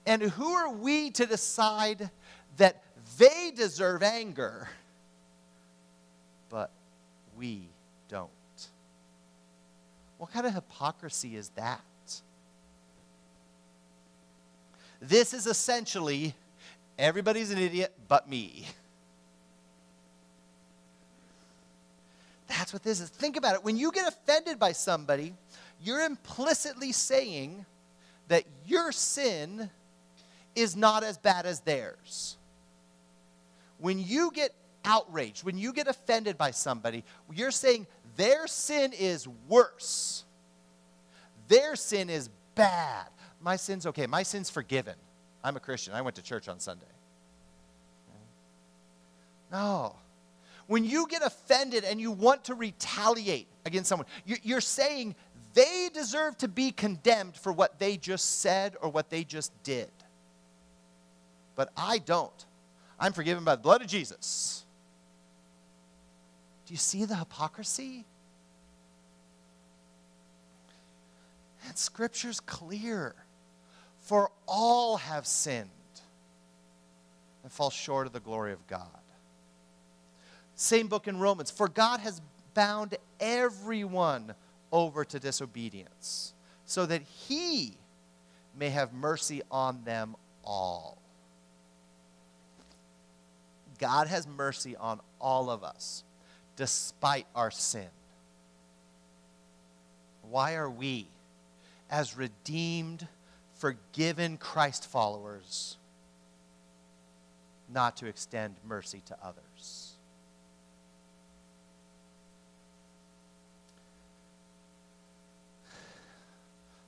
And 0.07 0.23
who 0.23 0.53
are 0.53 0.71
we 0.71 1.11
to 1.13 1.27
decide 1.27 2.11
that 2.57 2.83
they 3.19 3.53
deserve 3.55 4.03
anger, 4.03 4.69
but 6.51 6.71
we 7.37 7.69
don't? 8.09 8.31
What 10.19 10.33
kind 10.33 10.47
of 10.47 10.55
hypocrisy 10.55 11.37
is 11.37 11.51
that? 11.51 11.81
This 15.01 15.35
is 15.35 15.47
essentially 15.47 16.35
everybody's 16.99 17.51
an 17.51 17.59
idiot 17.59 17.93
but 18.09 18.29
me. 18.29 18.67
That's 22.47 22.73
what 22.73 22.83
this 22.83 23.01
is. 23.01 23.09
Think 23.09 23.37
about 23.37 23.55
it. 23.55 23.65
When 23.65 23.77
you 23.77 23.91
get 23.91 24.07
offended 24.07 24.59
by 24.59 24.73
somebody, 24.73 25.35
you're 25.83 26.01
implicitly 26.01 26.93
saying 26.93 27.67
that 28.29 28.45
your 28.67 28.93
sin 28.93 29.71
is 30.55 30.77
not 30.77 31.03
as 31.03 31.19
bad 31.19 31.47
as 31.47 31.61
theirs. 31.61 32.37
When 33.79 33.99
you 33.99 34.31
get 34.31 34.55
outraged, 34.85 35.45
when 35.45 35.59
you 35.59 35.73
get 35.73 35.89
offended 35.89 36.39
by 36.39 36.53
somebody, 36.53 37.05
you're 37.33 37.51
saying 37.51 37.87
their 38.17 38.47
sin 38.47 38.93
is 38.93 39.27
worse. 39.49 40.25
Their 41.49 41.77
sin 41.77 42.11
is 42.11 42.29
bad. 42.55 43.09
My 43.41 43.57
sin's 43.57 43.87
okay. 43.87 44.07
My 44.07 44.23
sin's 44.23 44.51
forgiven. 44.51 44.95
I'm 45.43 45.57
a 45.57 45.61
Christian. 45.61 45.93
I 45.95 46.01
went 46.01 46.17
to 46.17 46.23
church 46.23 46.49
on 46.49 46.59
Sunday. 46.59 46.87
No. 49.53 49.97
When 50.67 50.85
you 50.85 51.07
get 51.07 51.23
offended 51.23 51.85
and 51.85 52.01
you 52.01 52.11
want 52.11 52.45
to 52.45 52.55
retaliate 52.55 53.49
against 53.67 53.89
someone, 53.89 54.07
you're 54.25 54.63
saying 54.63 55.15
they 55.53 55.91
deserve 55.93 56.39
to 56.39 56.49
be 56.49 56.73
condemned 56.73 57.37
for 57.37 57.53
what 57.53 57.79
they 57.79 57.97
just 57.97 58.41
said 58.41 58.75
or 58.81 58.89
what 58.89 59.11
they 59.11 59.23
just 59.23 59.53
did. 59.63 59.91
But 61.55 61.71
I 61.77 61.99
don't. 61.99 62.47
I'm 62.99 63.13
forgiven 63.13 63.45
by 63.45 63.57
the 63.57 63.63
blood 63.63 63.83
of 63.83 63.87
Jesus. 63.87 64.64
Do 66.67 66.75
you 66.75 66.79
see 66.79 67.05
the 67.05 67.17
hypocrisy? 67.17 68.05
And 71.67 71.77
Scripture's 71.77 72.41
clear. 72.41 73.15
For 74.01 74.31
all 74.47 74.99
have 74.99 75.27
sinned 75.27 75.71
and 77.43 77.51
fall 77.51 77.71
short 77.71 78.07
of 78.07 78.13
the 78.13 78.21
glory 78.21 78.53
of 78.53 78.67
God. 78.67 78.89
Same 80.57 80.89
book 80.89 81.09
in 81.09 81.19
Romans. 81.19 81.51
For 81.51 81.69
God 81.69 82.01
has 82.01 82.21
bound 82.53 82.97
everyone 83.19 84.35
over 84.71 85.05
to 85.05 85.19
disobedience, 85.19 86.35
so 86.67 86.85
that 86.87 87.03
he 87.03 87.77
may 88.59 88.71
have 88.71 88.93
mercy 88.93 89.43
on 89.51 89.83
them 89.85 90.17
all. 90.45 90.99
God 93.79 94.07
has 94.07 94.27
mercy 94.27 94.77
on 94.77 95.01
all 95.21 95.49
of 95.51 95.65
us, 95.65 96.05
despite 96.57 97.27
our 97.35 97.51
sin. 97.51 97.89
Why 100.31 100.55
are 100.55 100.71
we, 100.71 101.09
as 101.91 102.17
redeemed, 102.17 103.07
forgiven 103.55 104.37
Christ 104.37 104.87
followers, 104.87 105.77
not 107.69 107.97
to 107.99 108.07
extend 108.07 108.57
mercy 108.67 109.03
to 109.07 109.17
others? 109.23 109.93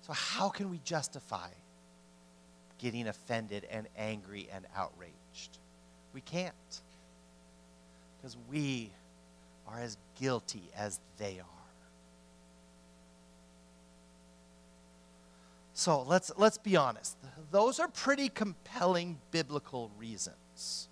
So, 0.07 0.13
how 0.13 0.51
can 0.51 0.71
we 0.71 0.81
justify 0.85 1.49
getting 2.79 3.09
offended 3.09 3.67
and 3.69 3.89
angry 3.97 4.49
and 4.53 4.65
outraged? 4.77 5.59
We 6.15 6.21
can't. 6.21 6.55
Because 8.17 8.37
we 8.49 8.93
are 9.69 9.81
as 9.81 9.97
guilty 10.19 10.71
as 10.77 11.01
they 11.19 11.41
are. 11.41 11.47
So 15.75 16.03
let's, 16.03 16.33
let's 16.39 16.57
be 16.57 16.77
honest. 16.77 17.17
Those 17.51 17.79
are 17.79 17.89
pretty 17.89 18.31
compelling 18.31 19.19
biblical 19.31 19.91
reasons. 19.99 20.89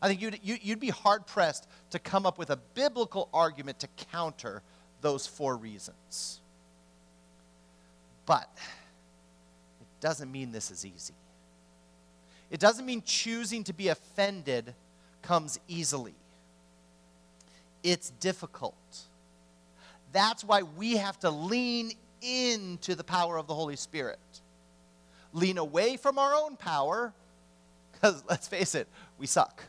I 0.00 0.08
think 0.08 0.22
you'd, 0.22 0.40
you'd 0.42 0.80
be 0.80 0.90
hard 0.90 1.26
pressed 1.26 1.68
to 1.90 1.98
come 1.98 2.24
up 2.24 2.38
with 2.38 2.50
a 2.50 2.56
biblical 2.56 3.28
argument 3.34 3.80
to 3.80 3.88
counter 4.10 4.62
those 5.00 5.26
four 5.26 5.56
reasons. 5.56 6.40
But 8.24 8.48
it 9.80 10.00
doesn't 10.00 10.30
mean 10.30 10.52
this 10.52 10.70
is 10.70 10.86
easy. 10.86 11.14
It 12.50 12.60
doesn't 12.60 12.86
mean 12.86 13.02
choosing 13.04 13.64
to 13.64 13.72
be 13.72 13.88
offended 13.88 14.74
comes 15.20 15.58
easily. 15.68 16.14
It's 17.82 18.10
difficult. 18.10 18.74
That's 20.12 20.42
why 20.44 20.62
we 20.62 20.96
have 20.96 21.18
to 21.20 21.30
lean 21.30 21.92
into 22.22 22.94
the 22.94 23.04
power 23.04 23.36
of 23.36 23.46
the 23.46 23.54
Holy 23.54 23.76
Spirit. 23.76 24.18
Lean 25.32 25.58
away 25.58 25.96
from 25.96 26.18
our 26.18 26.34
own 26.34 26.56
power, 26.56 27.12
because 27.92 28.24
let's 28.28 28.48
face 28.48 28.74
it, 28.74 28.88
we 29.18 29.26
suck. 29.26 29.62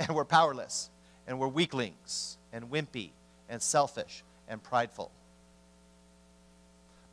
And 0.00 0.14
we're 0.14 0.24
powerless. 0.24 0.90
And 1.26 1.38
we're 1.38 1.48
weaklings 1.48 2.38
and 2.52 2.70
wimpy 2.70 3.10
and 3.48 3.62
selfish 3.62 4.24
and 4.48 4.62
prideful 4.62 5.12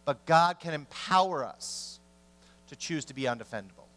but 0.10 0.26
God 0.26 0.60
can 0.60 0.74
empower 0.74 1.46
us 1.46 2.00
to 2.68 2.76
choose 2.76 3.06
to 3.06 3.14
be 3.14 3.26
undefendable. 3.26 3.89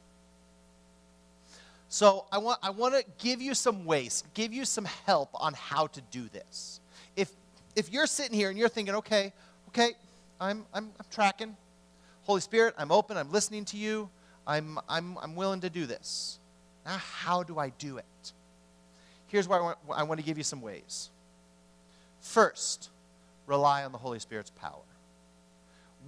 So 1.93 2.25
I 2.33 2.39
want, 2.39 2.59
I 2.63 2.71
want 2.71 2.95
to 2.95 3.05
give 3.19 3.43
you 3.43 3.53
some 3.53 3.85
ways, 3.85 4.25
give 4.33 4.51
you 4.51 4.65
some 4.65 4.87
help 5.05 5.29
on 5.35 5.53
how 5.53 5.89
to 5.89 6.01
do 6.11 6.27
this. 6.33 6.81
If, 7.17 7.31
if 7.77 7.93
you're 7.93 8.07
sitting 8.07 8.33
here 8.33 8.49
and 8.49 8.59
you're 8.59 8.71
thinking, 8.71 8.95
okay, 8.95 9.35
okay, 9.69 9.91
I'm, 10.41 10.65
I'm, 10.73 10.91
I'm 10.99 11.07
tracking. 11.11 11.55
Holy 12.23 12.41
Spirit, 12.41 12.75
I'm 12.79 12.91
open, 12.91 13.19
I'm 13.19 13.31
listening 13.31 13.67
to 13.67 13.77
you, 13.77 14.09
I'm, 14.47 14.79
I'm, 14.89 15.19
I'm 15.19 15.37
willing 15.37 15.61
to 15.61 15.69
do 15.69 15.85
this. 15.85 16.39
Now, 16.87 16.97
how 16.97 17.43
do 17.43 17.59
I 17.59 17.69
do 17.69 17.99
it? 17.99 18.33
Here's 19.27 19.47
why 19.47 19.59
I 19.59 19.61
want, 19.61 19.79
I 19.95 20.03
want 20.05 20.19
to 20.19 20.25
give 20.25 20.39
you 20.39 20.45
some 20.45 20.63
ways. 20.63 21.11
First, 22.23 22.89
rely 23.47 23.85
on 23.85 23.93
the 23.93 23.99
Holy 23.99 24.19
Spirit's 24.19 24.49
power. 24.49 24.81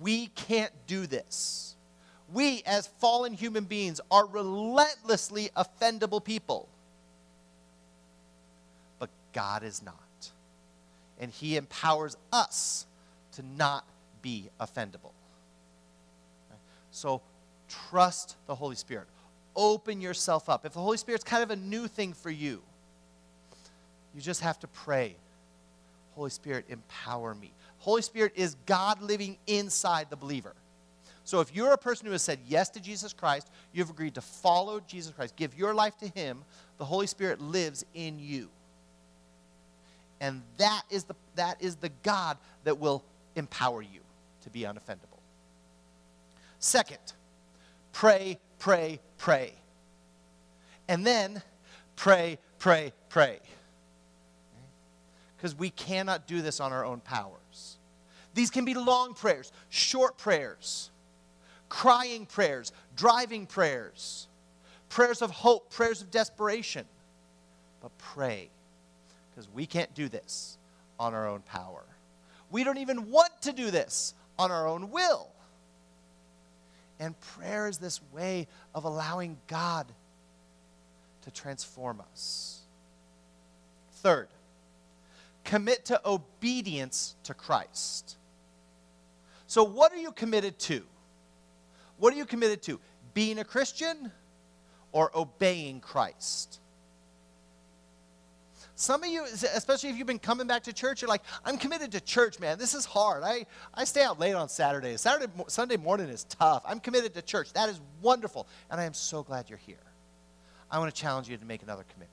We 0.00 0.28
can't 0.28 0.72
do 0.86 1.06
this. 1.06 1.73
We, 2.32 2.62
as 2.66 2.86
fallen 2.86 3.34
human 3.34 3.64
beings, 3.64 4.00
are 4.10 4.26
relentlessly 4.26 5.50
offendable 5.56 6.24
people. 6.24 6.68
But 8.98 9.10
God 9.32 9.62
is 9.62 9.82
not. 9.82 9.94
And 11.20 11.30
He 11.30 11.56
empowers 11.56 12.16
us 12.32 12.86
to 13.32 13.42
not 13.56 13.84
be 14.22 14.48
offendable. 14.60 15.12
So 16.90 17.20
trust 17.68 18.36
the 18.46 18.54
Holy 18.54 18.76
Spirit. 18.76 19.06
Open 19.54 20.00
yourself 20.00 20.48
up. 20.48 20.64
If 20.64 20.72
the 20.72 20.80
Holy 20.80 20.96
Spirit's 20.96 21.24
kind 21.24 21.42
of 21.42 21.50
a 21.50 21.56
new 21.56 21.86
thing 21.86 22.12
for 22.12 22.30
you, 22.30 22.62
You 24.14 24.20
just 24.20 24.40
have 24.42 24.58
to 24.60 24.68
pray. 24.68 25.16
Holy 26.14 26.30
Spirit, 26.30 26.66
empower 26.68 27.34
me. 27.34 27.50
Holy 27.78 28.02
Spirit 28.02 28.32
is 28.36 28.56
God 28.66 29.02
living 29.02 29.36
inside 29.46 30.08
the 30.08 30.16
believer. 30.16 30.54
So 31.24 31.40
if 31.40 31.54
you're 31.54 31.72
a 31.72 31.78
person 31.78 32.06
who 32.06 32.12
has 32.12 32.22
said 32.22 32.38
yes 32.46 32.68
to 32.70 32.80
Jesus 32.80 33.14
Christ, 33.14 33.50
you've 33.72 33.90
agreed 33.90 34.14
to 34.14 34.20
follow 34.20 34.80
Jesus 34.86 35.12
Christ, 35.12 35.34
give 35.36 35.56
your 35.56 35.74
life 35.74 35.96
to 35.98 36.08
Him, 36.08 36.44
the 36.76 36.84
Holy 36.84 37.06
Spirit 37.06 37.40
lives 37.40 37.84
in 37.94 38.18
you. 38.18 38.50
And 40.20 40.42
that 40.58 40.82
is 40.90 41.04
the, 41.04 41.14
that 41.34 41.62
is 41.62 41.76
the 41.76 41.90
God 42.02 42.36
that 42.64 42.78
will 42.78 43.02
empower 43.36 43.80
you 43.80 44.00
to 44.42 44.50
be 44.50 44.60
unoffendable. 44.60 45.20
Second, 46.58 46.98
pray, 47.92 48.38
pray, 48.58 49.00
pray. 49.16 49.54
And 50.88 51.06
then 51.06 51.42
pray, 51.96 52.38
pray, 52.58 52.92
pray. 53.08 53.40
Because 55.36 55.54
we 55.54 55.70
cannot 55.70 56.26
do 56.26 56.42
this 56.42 56.60
on 56.60 56.72
our 56.72 56.84
own 56.84 57.00
powers. 57.00 57.78
These 58.34 58.50
can 58.50 58.66
be 58.66 58.74
long 58.74 59.14
prayers, 59.14 59.52
short 59.70 60.18
prayers 60.18 60.90
crying 61.74 62.24
prayers, 62.24 62.70
driving 62.94 63.46
prayers, 63.46 64.28
prayers 64.88 65.22
of 65.22 65.32
hope, 65.32 65.72
prayers 65.72 66.00
of 66.02 66.10
desperation. 66.10 66.86
But 67.82 67.90
pray, 67.98 68.48
because 69.30 69.48
we 69.52 69.66
can't 69.66 69.92
do 69.92 70.08
this 70.08 70.56
on 71.00 71.14
our 71.14 71.26
own 71.26 71.40
power. 71.40 71.82
We 72.52 72.62
don't 72.62 72.78
even 72.78 73.10
want 73.10 73.32
to 73.42 73.52
do 73.52 73.72
this 73.72 74.14
on 74.38 74.52
our 74.52 74.68
own 74.68 74.92
will. 74.92 75.28
And 77.00 77.18
prayer 77.20 77.66
is 77.66 77.78
this 77.78 78.00
way 78.12 78.46
of 78.72 78.84
allowing 78.84 79.36
God 79.48 79.86
to 81.22 81.30
transform 81.32 82.00
us. 82.12 82.60
Third, 83.94 84.28
commit 85.42 85.86
to 85.86 86.00
obedience 86.06 87.16
to 87.24 87.34
Christ. 87.34 88.16
So, 89.48 89.64
what 89.64 89.90
are 89.92 89.98
you 89.98 90.12
committed 90.12 90.60
to? 90.60 90.84
What 91.98 92.12
are 92.12 92.16
you 92.16 92.24
committed 92.24 92.62
to? 92.62 92.80
Being 93.14 93.38
a 93.38 93.44
Christian 93.44 94.10
or 94.92 95.10
obeying 95.14 95.80
Christ? 95.80 96.60
Some 98.76 99.04
of 99.04 99.08
you, 99.08 99.24
especially 99.24 99.90
if 99.90 99.96
you've 99.96 100.06
been 100.06 100.18
coming 100.18 100.48
back 100.48 100.64
to 100.64 100.72
church, 100.72 101.00
you're 101.00 101.08
like, 101.08 101.22
I'm 101.44 101.56
committed 101.56 101.92
to 101.92 102.00
church, 102.00 102.40
man. 102.40 102.58
This 102.58 102.74
is 102.74 102.84
hard. 102.84 103.22
I, 103.22 103.46
I 103.72 103.84
stay 103.84 104.02
out 104.02 104.18
late 104.18 104.34
on 104.34 104.48
Saturdays. 104.48 105.00
Saturday, 105.00 105.32
Sunday 105.46 105.76
morning 105.76 106.08
is 106.08 106.24
tough. 106.24 106.64
I'm 106.66 106.80
committed 106.80 107.14
to 107.14 107.22
church. 107.22 107.52
That 107.52 107.68
is 107.68 107.80
wonderful. 108.02 108.48
And 108.70 108.80
I 108.80 108.84
am 108.84 108.94
so 108.94 109.22
glad 109.22 109.48
you're 109.48 109.58
here. 109.58 109.76
I 110.70 110.80
want 110.80 110.92
to 110.92 111.00
challenge 111.00 111.28
you 111.28 111.36
to 111.36 111.44
make 111.44 111.62
another 111.62 111.84
commitment. 111.92 112.10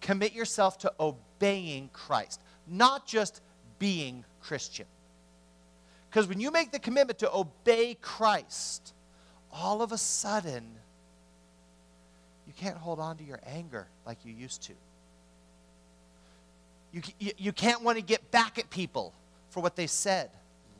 Commit 0.00 0.32
yourself 0.32 0.78
to 0.78 0.92
obeying 0.98 1.90
Christ, 1.92 2.40
not 2.66 3.06
just 3.06 3.40
being 3.78 4.24
Christian. 4.42 4.86
Because 6.16 6.30
when 6.30 6.40
you 6.40 6.50
make 6.50 6.72
the 6.72 6.78
commitment 6.78 7.18
to 7.18 7.30
obey 7.30 7.94
Christ, 8.00 8.94
all 9.52 9.82
of 9.82 9.92
a 9.92 9.98
sudden, 9.98 10.64
you 12.46 12.54
can't 12.56 12.78
hold 12.78 13.00
on 13.00 13.18
to 13.18 13.22
your 13.22 13.38
anger 13.44 13.86
like 14.06 14.24
you 14.24 14.32
used 14.32 14.62
to. 14.62 14.72
You, 16.90 17.02
you, 17.18 17.32
you 17.36 17.52
can't 17.52 17.82
want 17.82 17.98
to 17.98 18.02
get 18.02 18.30
back 18.30 18.58
at 18.58 18.70
people 18.70 19.12
for 19.50 19.62
what 19.62 19.76
they 19.76 19.86
said 19.86 20.30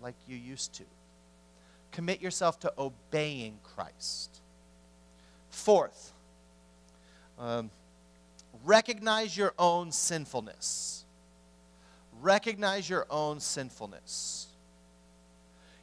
like 0.00 0.14
you 0.26 0.38
used 0.38 0.72
to. 0.76 0.84
Commit 1.92 2.22
yourself 2.22 2.58
to 2.60 2.72
obeying 2.78 3.58
Christ. 3.62 4.40
Fourth, 5.50 6.14
um, 7.38 7.68
recognize 8.64 9.36
your 9.36 9.52
own 9.58 9.92
sinfulness. 9.92 11.04
Recognize 12.22 12.88
your 12.88 13.06
own 13.10 13.38
sinfulness. 13.38 14.46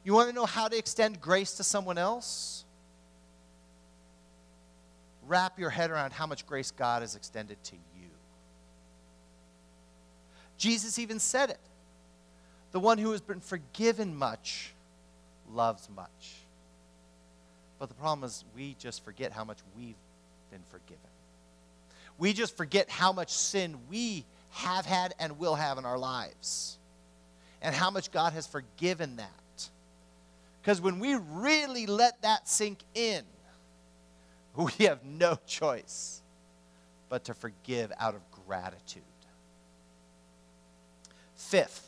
You 0.04 0.12
want 0.12 0.28
to 0.28 0.34
know 0.34 0.46
how 0.46 0.68
to 0.68 0.76
extend 0.76 1.20
grace 1.20 1.54
to 1.54 1.64
someone 1.64 1.96
else? 1.96 2.64
Wrap 5.26 5.58
your 5.58 5.70
head 5.70 5.90
around 5.90 6.12
how 6.12 6.26
much 6.26 6.46
grace 6.46 6.70
God 6.70 7.00
has 7.00 7.16
extended 7.16 7.62
to 7.64 7.74
you. 7.74 8.08
Jesus 10.58 10.98
even 10.98 11.18
said 11.18 11.48
it. 11.50 11.58
The 12.72 12.80
one 12.80 12.98
who 12.98 13.12
has 13.12 13.22
been 13.22 13.40
forgiven 13.40 14.14
much 14.14 14.72
loves 15.50 15.88
much. 15.96 16.34
But 17.78 17.88
the 17.88 17.94
problem 17.94 18.24
is, 18.24 18.44
we 18.54 18.76
just 18.78 19.04
forget 19.04 19.32
how 19.32 19.44
much 19.44 19.58
we've 19.76 19.94
been 20.50 20.62
forgiven. 20.70 20.98
We 22.18 22.32
just 22.32 22.56
forget 22.56 22.90
how 22.90 23.12
much 23.12 23.32
sin 23.32 23.76
we 23.90 24.24
have 24.50 24.86
had 24.86 25.14
and 25.18 25.38
will 25.38 25.54
have 25.54 25.78
in 25.78 25.84
our 25.84 25.98
lives, 25.98 26.78
and 27.62 27.74
how 27.74 27.90
much 27.90 28.12
God 28.12 28.34
has 28.34 28.46
forgiven 28.46 29.16
that. 29.16 29.30
Because 30.64 30.80
when 30.80 30.98
we 30.98 31.14
really 31.14 31.84
let 31.84 32.22
that 32.22 32.48
sink 32.48 32.78
in, 32.94 33.22
we 34.56 34.72
have 34.86 35.04
no 35.04 35.38
choice 35.46 36.22
but 37.10 37.24
to 37.24 37.34
forgive 37.34 37.92
out 38.00 38.14
of 38.14 38.22
gratitude. 38.46 39.02
Fifth, 41.36 41.86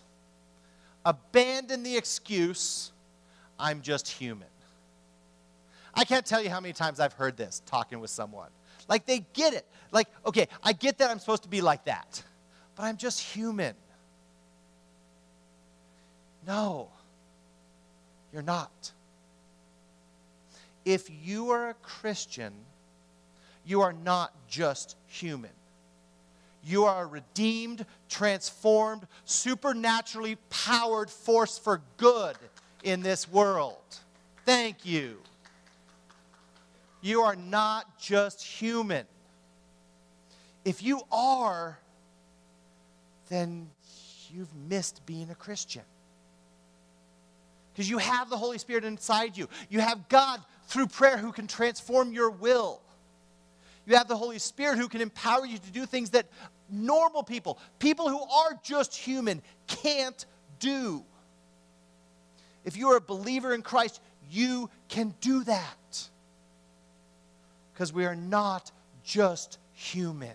abandon 1.07 1.85
the 1.85 1.97
excuse, 1.97 2.93
I'm 3.59 3.81
just 3.81 4.09
human. 4.09 4.47
I 5.95 6.05
can't 6.05 6.27
tell 6.27 6.43
you 6.43 6.51
how 6.51 6.61
many 6.61 6.75
times 6.75 7.01
I've 7.01 7.15
heard 7.15 7.39
this 7.39 7.63
talking 7.65 7.99
with 7.99 8.11
someone. 8.11 8.51
Like 8.91 9.07
they 9.07 9.25
get 9.33 9.55
it. 9.55 9.65
Like, 9.91 10.09
okay, 10.27 10.49
I 10.63 10.75
get 10.75 10.99
that 10.99 11.11
I'm 11.11 11.19
supposed 11.19 11.45
to 11.45 11.49
be 11.49 11.63
like 11.63 11.87
that, 11.87 12.23
but 12.75 12.83
I'm 12.83 12.99
just 12.99 13.21
human. 13.21 13.75
No. 16.47 16.91
You're 18.37 18.43
not. 18.43 18.93
If 20.85 21.09
you 21.25 21.53
are 21.53 21.71
a 21.71 21.75
Christian, 21.75 22.53
you 23.65 23.81
are 23.81 23.95
not 23.95 24.31
just 24.47 24.95
human. 25.07 25.53
You 26.63 26.85
are 26.85 27.05
a 27.05 27.07
redeemed, 27.07 27.87
transformed, 28.11 29.07
supernaturally 29.25 30.37
powered 30.51 31.09
force 31.09 31.57
for 31.57 31.81
good 31.97 32.37
in 32.85 33.01
this 33.01 33.27
world. 33.27 33.79
Thank 34.45 34.85
you. 34.85 35.17
You 37.01 37.23
are 37.23 37.37
not 37.37 37.99
just 37.99 38.45
human. 38.45 39.07
If 40.63 40.83
you 40.83 41.01
are, 41.11 41.79
then 43.31 43.71
you've 44.31 44.55
missed 44.69 45.07
being 45.07 45.31
a 45.31 45.35
Christian 45.35 45.85
because 47.77 47.91
you 47.91 47.99
have 47.99 48.31
the 48.31 48.39
Holy 48.39 48.57
Spirit 48.57 48.85
inside 48.85 49.37
you. 49.37 49.51
You 49.69 49.81
have 49.81 50.09
God 50.09 50.41
through 50.67 50.87
prayer 50.87 51.19
who 51.19 51.31
can 51.31 51.47
transform 51.47 52.11
your 52.11 52.31
will. 52.31 52.81
You 53.85 53.97
have 53.97 54.09
the 54.09 54.17
Holy 54.17 54.39
Spirit 54.39 54.79
who 54.79 54.89
can 54.89 55.03
empower 55.03 55.45
you 55.45 55.59
to 55.59 55.71
do 55.73 55.85
things 55.85 56.09
that 56.11 56.25
normal 56.71 57.23
people, 57.23 57.59
people 57.79 58.09
who 58.09 58.23
are 58.23 58.59
just 58.65 58.97
human, 58.97 59.43
can't 59.67 60.25
do. 60.59 61.05
If 62.65 62.79
you 62.79 62.89
are 62.93 62.97
a 62.97 63.01
believer 63.01 63.53
in 63.53 63.61
Christ, 63.61 64.01
you 64.31 64.71
can 64.89 65.15
do 65.21 65.45
that. 65.45 66.09
Because 67.75 67.93
we 67.93 68.07
are 68.07 68.17
not 68.17 68.73
just 69.05 69.59
human. 69.75 70.33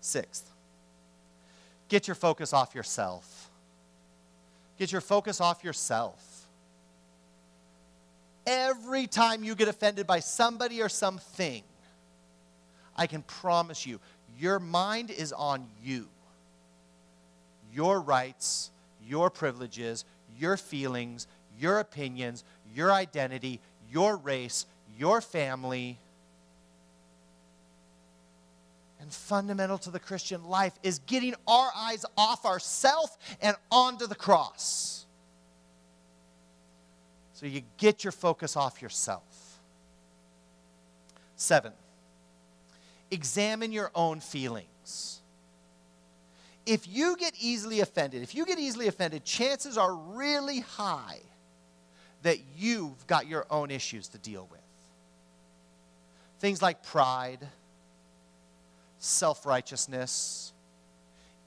Sixth, 0.00 0.50
Get 1.90 2.06
your 2.06 2.14
focus 2.14 2.52
off 2.52 2.74
yourself. 2.74 3.50
Get 4.78 4.92
your 4.92 5.00
focus 5.00 5.40
off 5.40 5.64
yourself. 5.64 6.46
Every 8.46 9.08
time 9.08 9.42
you 9.42 9.56
get 9.56 9.66
offended 9.66 10.06
by 10.06 10.20
somebody 10.20 10.80
or 10.80 10.88
something, 10.88 11.62
I 12.96 13.08
can 13.08 13.22
promise 13.22 13.84
you, 13.84 13.98
your 14.38 14.60
mind 14.60 15.10
is 15.10 15.32
on 15.32 15.66
you. 15.82 16.06
Your 17.74 18.00
rights, 18.00 18.70
your 19.06 19.28
privileges, 19.28 20.04
your 20.38 20.56
feelings, 20.56 21.26
your 21.58 21.80
opinions, 21.80 22.44
your 22.72 22.92
identity, 22.92 23.60
your 23.90 24.16
race, 24.16 24.64
your 24.96 25.20
family 25.20 25.98
and 29.00 29.10
fundamental 29.12 29.78
to 29.78 29.90
the 29.90 29.98
Christian 29.98 30.44
life 30.44 30.74
is 30.82 30.98
getting 31.00 31.34
our 31.46 31.70
eyes 31.74 32.04
off 32.16 32.44
ourself 32.44 33.16
and 33.40 33.56
onto 33.70 34.06
the 34.06 34.14
cross. 34.14 35.06
So 37.34 37.46
you 37.46 37.62
get 37.78 38.04
your 38.04 38.12
focus 38.12 38.56
off 38.56 38.82
yourself. 38.82 39.24
Seven, 41.36 41.72
examine 43.10 43.72
your 43.72 43.90
own 43.94 44.20
feelings. 44.20 45.20
If 46.66 46.86
you 46.86 47.16
get 47.16 47.32
easily 47.40 47.80
offended, 47.80 48.22
if 48.22 48.34
you 48.34 48.44
get 48.44 48.58
easily 48.58 48.86
offended, 48.86 49.24
chances 49.24 49.78
are 49.78 49.94
really 49.94 50.60
high 50.60 51.20
that 52.22 52.38
you've 52.58 53.06
got 53.06 53.26
your 53.26 53.46
own 53.50 53.70
issues 53.70 54.08
to 54.08 54.18
deal 54.18 54.46
with. 54.50 54.60
Things 56.40 56.60
like 56.60 56.82
pride, 56.82 57.40
self 59.00 59.44
righteousness, 59.44 60.52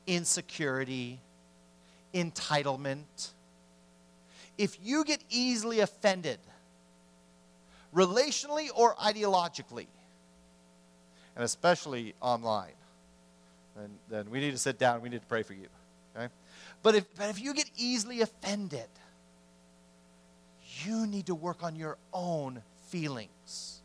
insecurity, 0.05 1.19
entitlement. 2.13 3.31
If 4.57 4.77
you 4.83 5.05
get 5.05 5.23
easily 5.29 5.79
offended, 5.79 6.39
relationally 7.95 8.67
or 8.75 8.95
ideologically, 8.95 9.87
and 11.35 11.43
especially 11.43 12.13
online, 12.21 12.73
then, 13.75 13.89
then 14.09 14.29
we 14.29 14.39
need 14.39 14.51
to 14.51 14.57
sit 14.57 14.77
down, 14.77 15.01
we 15.01 15.09
need 15.09 15.21
to 15.21 15.27
pray 15.27 15.43
for 15.43 15.53
you. 15.53 15.67
Okay? 16.15 16.27
But 16.83 16.95
if, 16.95 17.15
but 17.15 17.29
if 17.29 17.41
you 17.41 17.53
get 17.53 17.69
easily 17.77 18.21
offended, 18.21 18.87
you 20.83 21.07
need 21.07 21.27
to 21.27 21.35
work 21.35 21.63
on 21.63 21.75
your 21.75 21.97
own 22.13 22.61
feelings. 22.87 23.81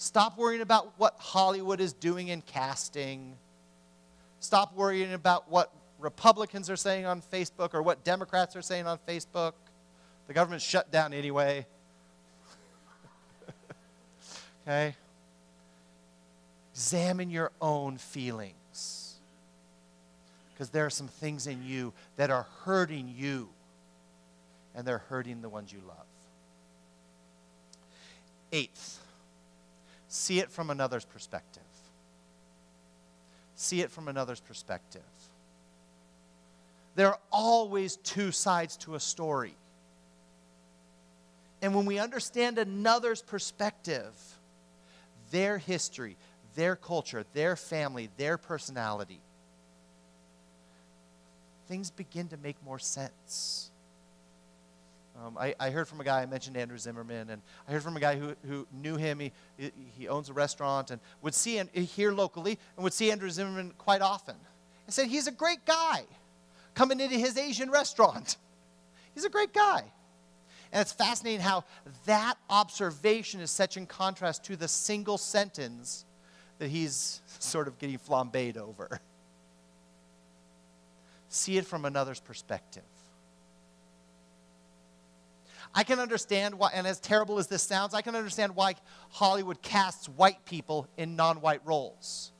Stop 0.00 0.38
worrying 0.38 0.60
about 0.60 0.92
what 0.96 1.16
Hollywood 1.18 1.80
is 1.80 1.92
doing 1.92 2.28
in 2.28 2.40
casting. 2.40 3.34
Stop 4.38 4.76
worrying 4.76 5.12
about 5.12 5.50
what 5.50 5.72
Republicans 5.98 6.70
are 6.70 6.76
saying 6.76 7.04
on 7.04 7.20
Facebook 7.20 7.74
or 7.74 7.82
what 7.82 8.04
Democrats 8.04 8.54
are 8.54 8.62
saying 8.62 8.86
on 8.86 9.00
Facebook. 9.08 9.54
The 10.28 10.34
government's 10.34 10.64
shut 10.64 10.92
down 10.92 11.12
anyway. 11.12 11.66
okay? 14.68 14.94
Examine 16.72 17.28
your 17.28 17.50
own 17.60 17.98
feelings. 17.98 19.16
Because 20.54 20.70
there 20.70 20.86
are 20.86 20.90
some 20.90 21.08
things 21.08 21.48
in 21.48 21.64
you 21.64 21.92
that 22.14 22.30
are 22.30 22.46
hurting 22.62 23.12
you, 23.16 23.48
and 24.76 24.86
they're 24.86 24.98
hurting 24.98 25.42
the 25.42 25.48
ones 25.48 25.72
you 25.72 25.80
love. 25.88 26.06
Eighth, 28.52 29.00
see 30.08 30.40
it 30.40 30.50
from 30.50 30.70
another's 30.70 31.04
perspective. 31.04 31.62
See 33.54 33.80
it 33.80 33.90
from 33.90 34.08
another's 34.08 34.40
perspective. 34.40 35.02
There 36.94 37.08
are 37.08 37.18
always 37.30 37.96
two 37.96 38.32
sides 38.32 38.76
to 38.78 38.94
a 38.94 39.00
story. 39.00 39.54
And 41.62 41.74
when 41.74 41.86
we 41.86 41.98
understand 41.98 42.58
another's 42.58 43.22
perspective, 43.22 44.12
their 45.30 45.58
history, 45.58 46.16
their 46.54 46.76
culture, 46.76 47.24
their 47.34 47.56
family, 47.56 48.08
their 48.16 48.36
personality, 48.36 49.20
things 51.68 51.90
begin 51.90 52.28
to 52.28 52.36
make 52.36 52.56
more 52.64 52.78
sense. 52.78 53.67
Um, 55.24 55.36
I, 55.36 55.54
I, 55.58 55.70
heard 55.70 55.88
from 55.88 56.00
a 56.00 56.04
guy, 56.04 56.22
I 56.22 56.26
mentioned 56.26 56.56
Andrew 56.56 56.78
Zimmerman, 56.78 57.30
and 57.30 57.42
I 57.66 57.72
heard 57.72 57.82
from 57.82 57.96
a 57.96 58.00
guy 58.00 58.16
who, 58.16 58.34
who 58.46 58.68
knew 58.72 58.96
him. 58.96 59.18
He, 59.18 59.32
he 59.96 60.06
owns 60.06 60.28
a 60.28 60.32
restaurant 60.32 60.92
and 60.92 61.00
would 61.22 61.34
see 61.34 61.56
him 61.56 61.68
here 61.72 62.12
locally 62.12 62.58
and 62.76 62.84
would 62.84 62.92
see 62.92 63.10
Andrew 63.10 63.28
Zimmerman 63.28 63.72
quite 63.78 64.00
often. 64.00 64.36
And 64.86 64.94
said, 64.94 65.08
He's 65.08 65.26
a 65.26 65.32
great 65.32 65.64
guy 65.64 66.04
coming 66.74 67.00
into 67.00 67.16
his 67.16 67.36
Asian 67.36 67.70
restaurant. 67.70 68.36
He's 69.14 69.24
a 69.24 69.30
great 69.30 69.52
guy. 69.52 69.82
And 70.70 70.82
it's 70.82 70.92
fascinating 70.92 71.40
how 71.40 71.64
that 72.06 72.36
observation 72.48 73.40
is 73.40 73.50
such 73.50 73.76
in 73.76 73.86
contrast 73.86 74.44
to 74.44 74.56
the 74.56 74.68
single 74.68 75.18
sentence 75.18 76.04
that 76.58 76.68
he's 76.68 77.22
sort 77.38 77.68
of 77.68 77.78
getting 77.78 77.98
flambéed 77.98 78.58
over. 78.58 79.00
See 81.30 81.56
it 81.56 81.64
from 81.64 81.86
another's 81.86 82.20
perspective. 82.20 82.82
I 85.74 85.84
can 85.84 85.98
understand 85.98 86.58
why, 86.58 86.70
and 86.72 86.86
as 86.86 86.98
terrible 86.98 87.38
as 87.38 87.46
this 87.46 87.62
sounds, 87.62 87.94
I 87.94 88.02
can 88.02 88.14
understand 88.14 88.56
why 88.56 88.74
Hollywood 89.10 89.62
casts 89.62 90.08
white 90.08 90.44
people 90.44 90.88
in 90.96 91.16
non 91.16 91.40
white 91.40 91.60
roles. 91.64 92.32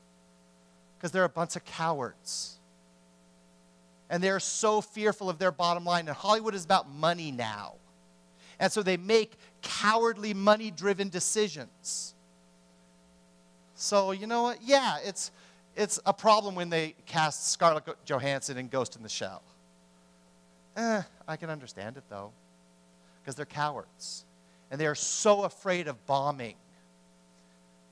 Because 0.97 1.11
they're 1.11 1.23
a 1.23 1.29
bunch 1.29 1.55
of 1.55 1.63
cowards. 1.63 2.57
And 4.09 4.23
they're 4.23 4.39
so 4.39 4.81
fearful 4.81 5.29
of 5.29 5.37
their 5.37 5.51
bottom 5.51 5.85
line. 5.85 6.07
And 6.07 6.17
Hollywood 6.17 6.55
is 6.55 6.65
about 6.65 6.89
money 6.89 7.31
now. 7.31 7.75
And 8.59 8.71
so 8.71 8.83
they 8.83 8.97
make 8.97 9.33
cowardly, 9.61 10.33
money 10.33 10.71
driven 10.71 11.09
decisions. 11.09 12.13
So, 13.75 14.11
you 14.11 14.27
know 14.27 14.43
what? 14.43 14.59
Yeah, 14.61 14.97
it's, 15.05 15.31
it's 15.75 15.99
a 16.05 16.13
problem 16.13 16.55
when 16.55 16.69
they 16.69 16.95
cast 17.05 17.51
Scarlett 17.51 17.85
Johansson 18.05 18.57
in 18.57 18.67
Ghost 18.67 18.97
in 18.97 19.03
the 19.03 19.09
Shell. 19.09 19.41
Eh, 20.75 21.01
I 21.27 21.35
can 21.37 21.49
understand 21.49 21.97
it 21.97 22.03
though, 22.09 22.31
because 23.29 23.35
they're 23.35 23.45
cowards. 23.45 24.25
And 24.71 24.81
they 24.81 24.87
are 24.87 24.95
so 24.95 25.43
afraid 25.43 25.87
of 25.87 26.03
bombing 26.07 26.55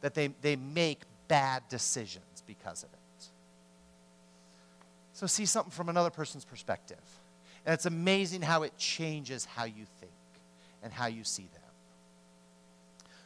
that 0.02 0.16
they, 0.16 0.30
they 0.42 0.56
make 0.56 1.02
bad 1.28 1.62
decisions 1.70 2.42
because 2.48 2.82
of 2.82 2.90
it. 2.90 3.26
So, 5.14 5.28
see 5.28 5.46
something 5.46 5.72
from 5.72 5.90
another 5.90 6.10
person's 6.10 6.44
perspective. 6.44 6.98
And 7.68 7.74
it's 7.74 7.86
amazing 7.86 8.42
how 8.42 8.64
it 8.64 8.76
changes 8.80 9.46
how 9.46 9.66
you 9.66 9.86
think 10.00 10.12
and 10.82 10.92
how 10.92 11.06
you 11.06 11.24
see 11.24 11.48
them. 11.54 11.62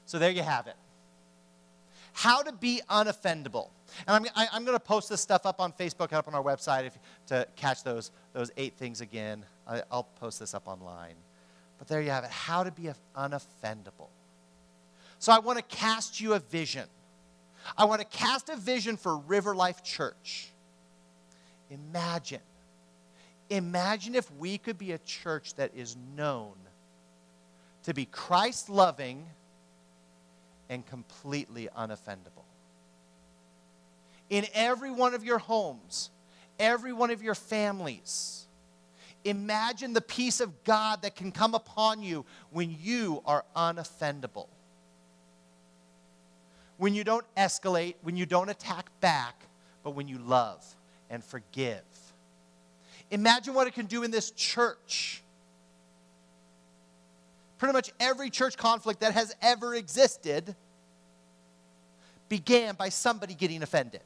So 0.05 0.19
there 0.19 0.31
you 0.31 0.41
have 0.41 0.67
it. 0.67 0.75
How 2.11 2.41
to 2.41 2.51
be 2.51 2.81
unoffendable. 2.89 3.69
And 4.05 4.15
I'm, 4.17 4.25
I, 4.35 4.43
am 4.43 4.49
i 4.51 4.55
am 4.57 4.65
going 4.65 4.75
to 4.75 4.83
post 4.83 5.07
this 5.09 5.21
stuff 5.21 5.45
up 5.45 5.61
on 5.61 5.71
Facebook, 5.71 6.11
up 6.11 6.27
on 6.27 6.35
our 6.35 6.43
website 6.43 6.87
if, 6.87 6.99
to 7.27 7.47
catch 7.55 7.83
those, 7.83 8.11
those 8.33 8.51
eight 8.57 8.73
things 8.73 8.99
again. 8.99 9.45
I, 9.65 9.83
I'll 9.89 10.03
post 10.19 10.41
this 10.41 10.53
up 10.53 10.67
online. 10.67 11.15
But 11.81 11.87
there 11.87 11.99
you 11.99 12.11
have 12.11 12.23
it. 12.23 12.29
How 12.29 12.63
to 12.63 12.69
be 12.69 12.91
unoffendable. 13.17 14.09
So 15.17 15.31
I 15.31 15.39
want 15.39 15.57
to 15.57 15.63
cast 15.63 16.21
you 16.21 16.33
a 16.33 16.39
vision. 16.39 16.85
I 17.75 17.85
want 17.85 18.01
to 18.01 18.05
cast 18.05 18.49
a 18.49 18.55
vision 18.55 18.97
for 18.97 19.17
River 19.17 19.55
Life 19.55 19.81
Church. 19.81 20.51
Imagine. 21.71 22.41
Imagine 23.49 24.13
if 24.13 24.31
we 24.35 24.59
could 24.59 24.77
be 24.77 24.91
a 24.91 24.99
church 24.99 25.55
that 25.55 25.71
is 25.75 25.97
known 26.15 26.53
to 27.85 27.95
be 27.95 28.05
Christ 28.05 28.69
loving 28.69 29.25
and 30.69 30.85
completely 30.85 31.67
unoffendable. 31.75 32.45
In 34.29 34.45
every 34.53 34.91
one 34.91 35.15
of 35.15 35.23
your 35.23 35.39
homes, 35.39 36.11
every 36.59 36.93
one 36.93 37.09
of 37.09 37.23
your 37.23 37.33
families, 37.33 38.40
imagine 39.23 39.93
the 39.93 40.01
peace 40.01 40.39
of 40.39 40.63
God 40.63 41.01
that 41.03 41.15
can 41.15 41.31
come 41.31 41.53
upon 41.53 42.03
you 42.03 42.25
when 42.51 42.75
you 42.81 43.21
are 43.25 43.45
unoffendable. 43.55 44.47
When 46.77 46.93
you 46.95 47.03
don't 47.03 47.25
escalate, 47.37 47.95
when 48.01 48.17
you 48.17 48.25
don't 48.25 48.49
attack 48.49 48.89
back, 49.01 49.43
but 49.83 49.91
when 49.91 50.07
you 50.07 50.17
love 50.17 50.63
and 51.09 51.23
forgive. 51.23 51.83
Imagine 53.11 53.53
what 53.53 53.67
it 53.67 53.73
can 53.73 53.85
do 53.85 54.03
in 54.03 54.11
this 54.11 54.31
church 54.31 55.21
pretty 57.61 57.73
much 57.73 57.91
every 57.99 58.31
church 58.31 58.57
conflict 58.57 59.01
that 59.01 59.13
has 59.13 59.35
ever 59.39 59.75
existed 59.75 60.55
began 62.27 62.73
by 62.73 62.89
somebody 62.89 63.35
getting 63.35 63.61
offended. 63.61 64.01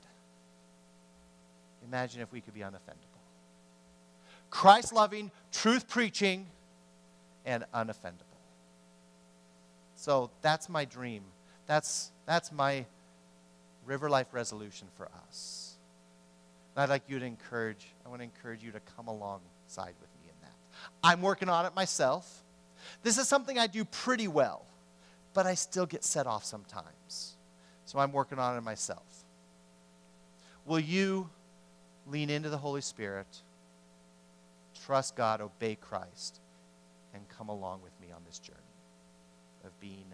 Imagine 1.87 2.19
if 2.19 2.33
we 2.33 2.41
could 2.41 2.53
be 2.53 2.59
unoffendable. 2.59 3.04
Christ 4.55 4.93
loving, 4.93 5.31
truth 5.51 5.85
preaching, 5.85 6.47
and 7.45 7.65
unoffendable. 7.73 8.39
So 9.97 10.29
that's 10.41 10.69
my 10.69 10.85
dream. 10.85 11.23
That's, 11.67 12.09
that's 12.25 12.53
my 12.53 12.85
river 13.85 14.09
life 14.09 14.27
resolution 14.31 14.87
for 14.95 15.09
us. 15.27 15.73
And 16.73 16.83
I'd 16.83 16.89
like 16.89 17.03
you 17.09 17.19
to 17.19 17.25
encourage, 17.25 17.85
I 18.05 18.09
want 18.09 18.21
to 18.21 18.23
encourage 18.23 18.63
you 18.63 18.71
to 18.71 18.79
come 18.95 19.09
alongside 19.09 19.93
with 19.99 20.09
me 20.23 20.29
in 20.29 20.35
that. 20.43 20.53
I'm 21.03 21.21
working 21.21 21.49
on 21.49 21.65
it 21.65 21.75
myself. 21.75 22.41
This 23.03 23.17
is 23.17 23.27
something 23.27 23.59
I 23.59 23.67
do 23.67 23.83
pretty 23.83 24.29
well, 24.29 24.65
but 25.33 25.45
I 25.45 25.55
still 25.55 25.85
get 25.85 26.05
set 26.05 26.27
off 26.27 26.45
sometimes. 26.45 27.35
So 27.83 27.99
I'm 27.99 28.13
working 28.13 28.39
on 28.39 28.57
it 28.57 28.61
myself. 28.61 29.25
Will 30.65 30.79
you 30.79 31.29
lean 32.07 32.29
into 32.29 32.47
the 32.47 32.57
Holy 32.57 32.79
Spirit, 32.79 33.27
trust 34.85 35.15
God, 35.15 35.41
obey 35.41 35.75
Christ, 35.75 36.39
and 37.13 37.27
come 37.27 37.49
along 37.49 37.81
with 37.81 37.99
me 37.99 38.13
on 38.13 38.21
this 38.25 38.37
journey 38.37 38.59
of 39.63 39.79
being 39.79 40.05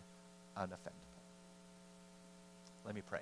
unoffendable? 0.58 1.02
Let 2.86 2.96
me 2.96 3.02
pray. 3.08 3.20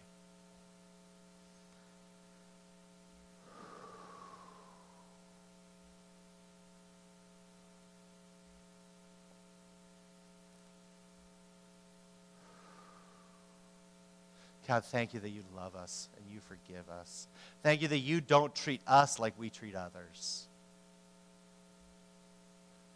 God, 14.67 14.85
thank 14.85 15.15
you 15.15 15.19
that 15.21 15.29
you 15.29 15.41
love 15.55 15.75
us 15.75 16.09
and 16.15 16.25
you 16.31 16.41
forgive 16.41 16.87
us. 16.91 17.27
Thank 17.63 17.81
you 17.81 17.87
that 17.87 17.97
you 17.97 18.21
don't 18.21 18.53
treat 18.53 18.81
us 18.85 19.17
like 19.17 19.33
we 19.39 19.49
treat 19.49 19.73
others. 19.73 20.47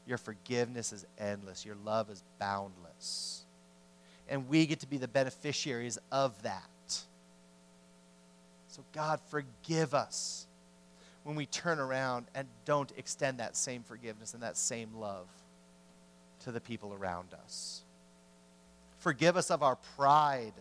Your 0.06 0.18
forgiveness 0.18 0.92
is 0.92 1.06
endless, 1.18 1.66
your 1.66 1.78
love 1.84 2.10
is 2.10 2.24
boundless. 2.40 3.44
And 4.30 4.48
we 4.48 4.66
get 4.66 4.80
to 4.82 4.88
be 4.88 4.98
the 4.98 5.08
beneficiaries 5.08 5.98
of 6.12 6.42
that. 6.44 6.64
So, 8.68 8.84
God, 8.94 9.20
forgive 9.30 9.94
us 9.94 10.48
when 11.24 11.36
we 11.36 11.46
turn 11.46 11.80
around 11.80 12.26
and 12.34 12.48
don't 12.66 12.92
extend 12.98 13.40
that 13.40 13.56
same 13.56 13.84
forgiveness 13.84 14.34
and 14.34 14.44
that 14.44 14.58
same 14.58 14.96
love 14.96 15.28
to 16.44 16.52
the 16.52 16.60
people 16.60 16.94
around 16.94 17.34
us. 17.44 17.82
Forgive 19.00 19.38
us 19.38 19.52
of 19.52 19.64
our 19.64 19.76
pride 19.98 20.54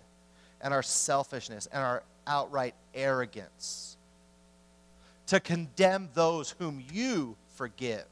and 0.61 0.75
our 0.75 0.83
selfishness 0.83 1.69
and 1.73 1.83
our 1.83 2.03
outright 2.27 2.75
arrogance 2.95 3.97
to 5.27 5.41
condemn 5.41 6.09
those 6.15 6.51
whom 6.59 6.83
you 6.93 7.37
forgive. 7.55 8.07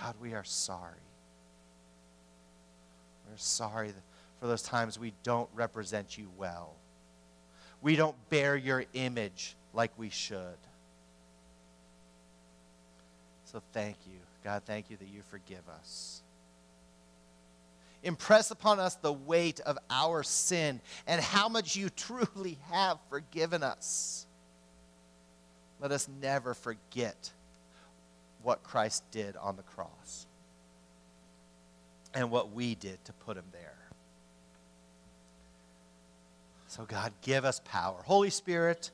God, 0.00 0.14
we 0.20 0.34
are 0.34 0.44
sorry. 0.44 1.00
We're 3.28 3.36
sorry 3.36 3.92
for 4.40 4.46
those 4.46 4.62
times 4.62 4.98
we 4.98 5.12
don't 5.22 5.48
represent 5.54 6.18
you 6.18 6.28
well. 6.36 6.74
We 7.82 7.96
don't 7.96 8.16
bear 8.30 8.56
your 8.56 8.84
image 8.94 9.56
like 9.72 9.90
we 9.96 10.10
should. 10.10 10.58
So 13.44 13.62
thank 13.72 13.96
you. 14.06 14.18
God, 14.44 14.62
thank 14.66 14.90
you 14.90 14.96
that 14.96 15.08
you 15.08 15.22
forgive 15.30 15.68
us. 15.78 16.22
Impress 18.02 18.50
upon 18.50 18.78
us 18.78 18.94
the 18.96 19.12
weight 19.12 19.60
of 19.60 19.78
our 19.90 20.22
sin 20.22 20.80
and 21.06 21.20
how 21.20 21.48
much 21.48 21.74
you 21.74 21.88
truly 21.96 22.58
have 22.70 22.98
forgiven 23.10 23.62
us. 23.62 24.26
Let 25.80 25.92
us 25.92 26.08
never 26.20 26.54
forget 26.54 27.30
what 28.46 28.62
Christ 28.62 29.02
did 29.10 29.36
on 29.38 29.56
the 29.56 29.64
cross 29.64 30.24
and 32.14 32.30
what 32.30 32.52
we 32.52 32.76
did 32.76 33.04
to 33.04 33.12
put 33.12 33.36
him 33.36 33.44
there. 33.50 33.74
So, 36.68 36.84
God, 36.84 37.12
give 37.22 37.44
us 37.44 37.60
power. 37.64 38.00
Holy 38.04 38.30
Spirit, 38.30 38.92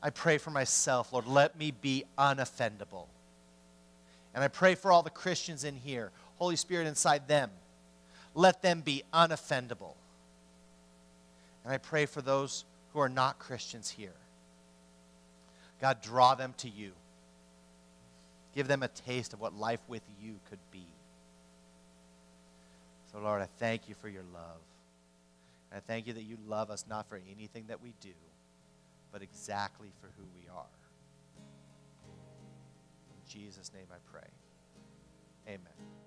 I 0.00 0.10
pray 0.10 0.38
for 0.38 0.50
myself, 0.50 1.12
Lord, 1.12 1.26
let 1.26 1.58
me 1.58 1.72
be 1.72 2.04
unoffendable. 2.16 3.06
And 4.36 4.44
I 4.44 4.48
pray 4.48 4.76
for 4.76 4.92
all 4.92 5.02
the 5.02 5.10
Christians 5.10 5.64
in 5.64 5.74
here, 5.74 6.12
Holy 6.38 6.54
Spirit 6.54 6.86
inside 6.86 7.26
them, 7.26 7.50
let 8.36 8.62
them 8.62 8.82
be 8.82 9.02
unoffendable. 9.12 9.94
And 11.64 11.74
I 11.74 11.78
pray 11.78 12.06
for 12.06 12.22
those 12.22 12.64
who 12.92 13.00
are 13.00 13.08
not 13.08 13.40
Christians 13.40 13.90
here. 13.90 14.14
God, 15.80 16.00
draw 16.02 16.36
them 16.36 16.54
to 16.58 16.68
you. 16.68 16.92
Give 18.56 18.66
them 18.66 18.82
a 18.82 18.88
taste 18.88 19.34
of 19.34 19.40
what 19.40 19.54
life 19.54 19.80
with 19.86 20.00
you 20.18 20.40
could 20.48 20.58
be. 20.72 20.86
So, 23.12 23.18
Lord, 23.18 23.42
I 23.42 23.48
thank 23.58 23.86
you 23.86 23.94
for 23.94 24.08
your 24.08 24.22
love. 24.32 24.62
And 25.70 25.76
I 25.76 25.80
thank 25.80 26.06
you 26.06 26.14
that 26.14 26.22
you 26.22 26.38
love 26.48 26.70
us 26.70 26.86
not 26.88 27.06
for 27.06 27.20
anything 27.30 27.66
that 27.68 27.82
we 27.82 27.92
do, 28.00 28.14
but 29.12 29.20
exactly 29.20 29.88
for 30.00 30.06
who 30.16 30.24
we 30.34 30.48
are. 30.48 30.64
In 33.10 33.30
Jesus' 33.30 33.70
name 33.74 33.86
I 33.92 33.98
pray. 34.10 34.28
Amen. 35.46 36.05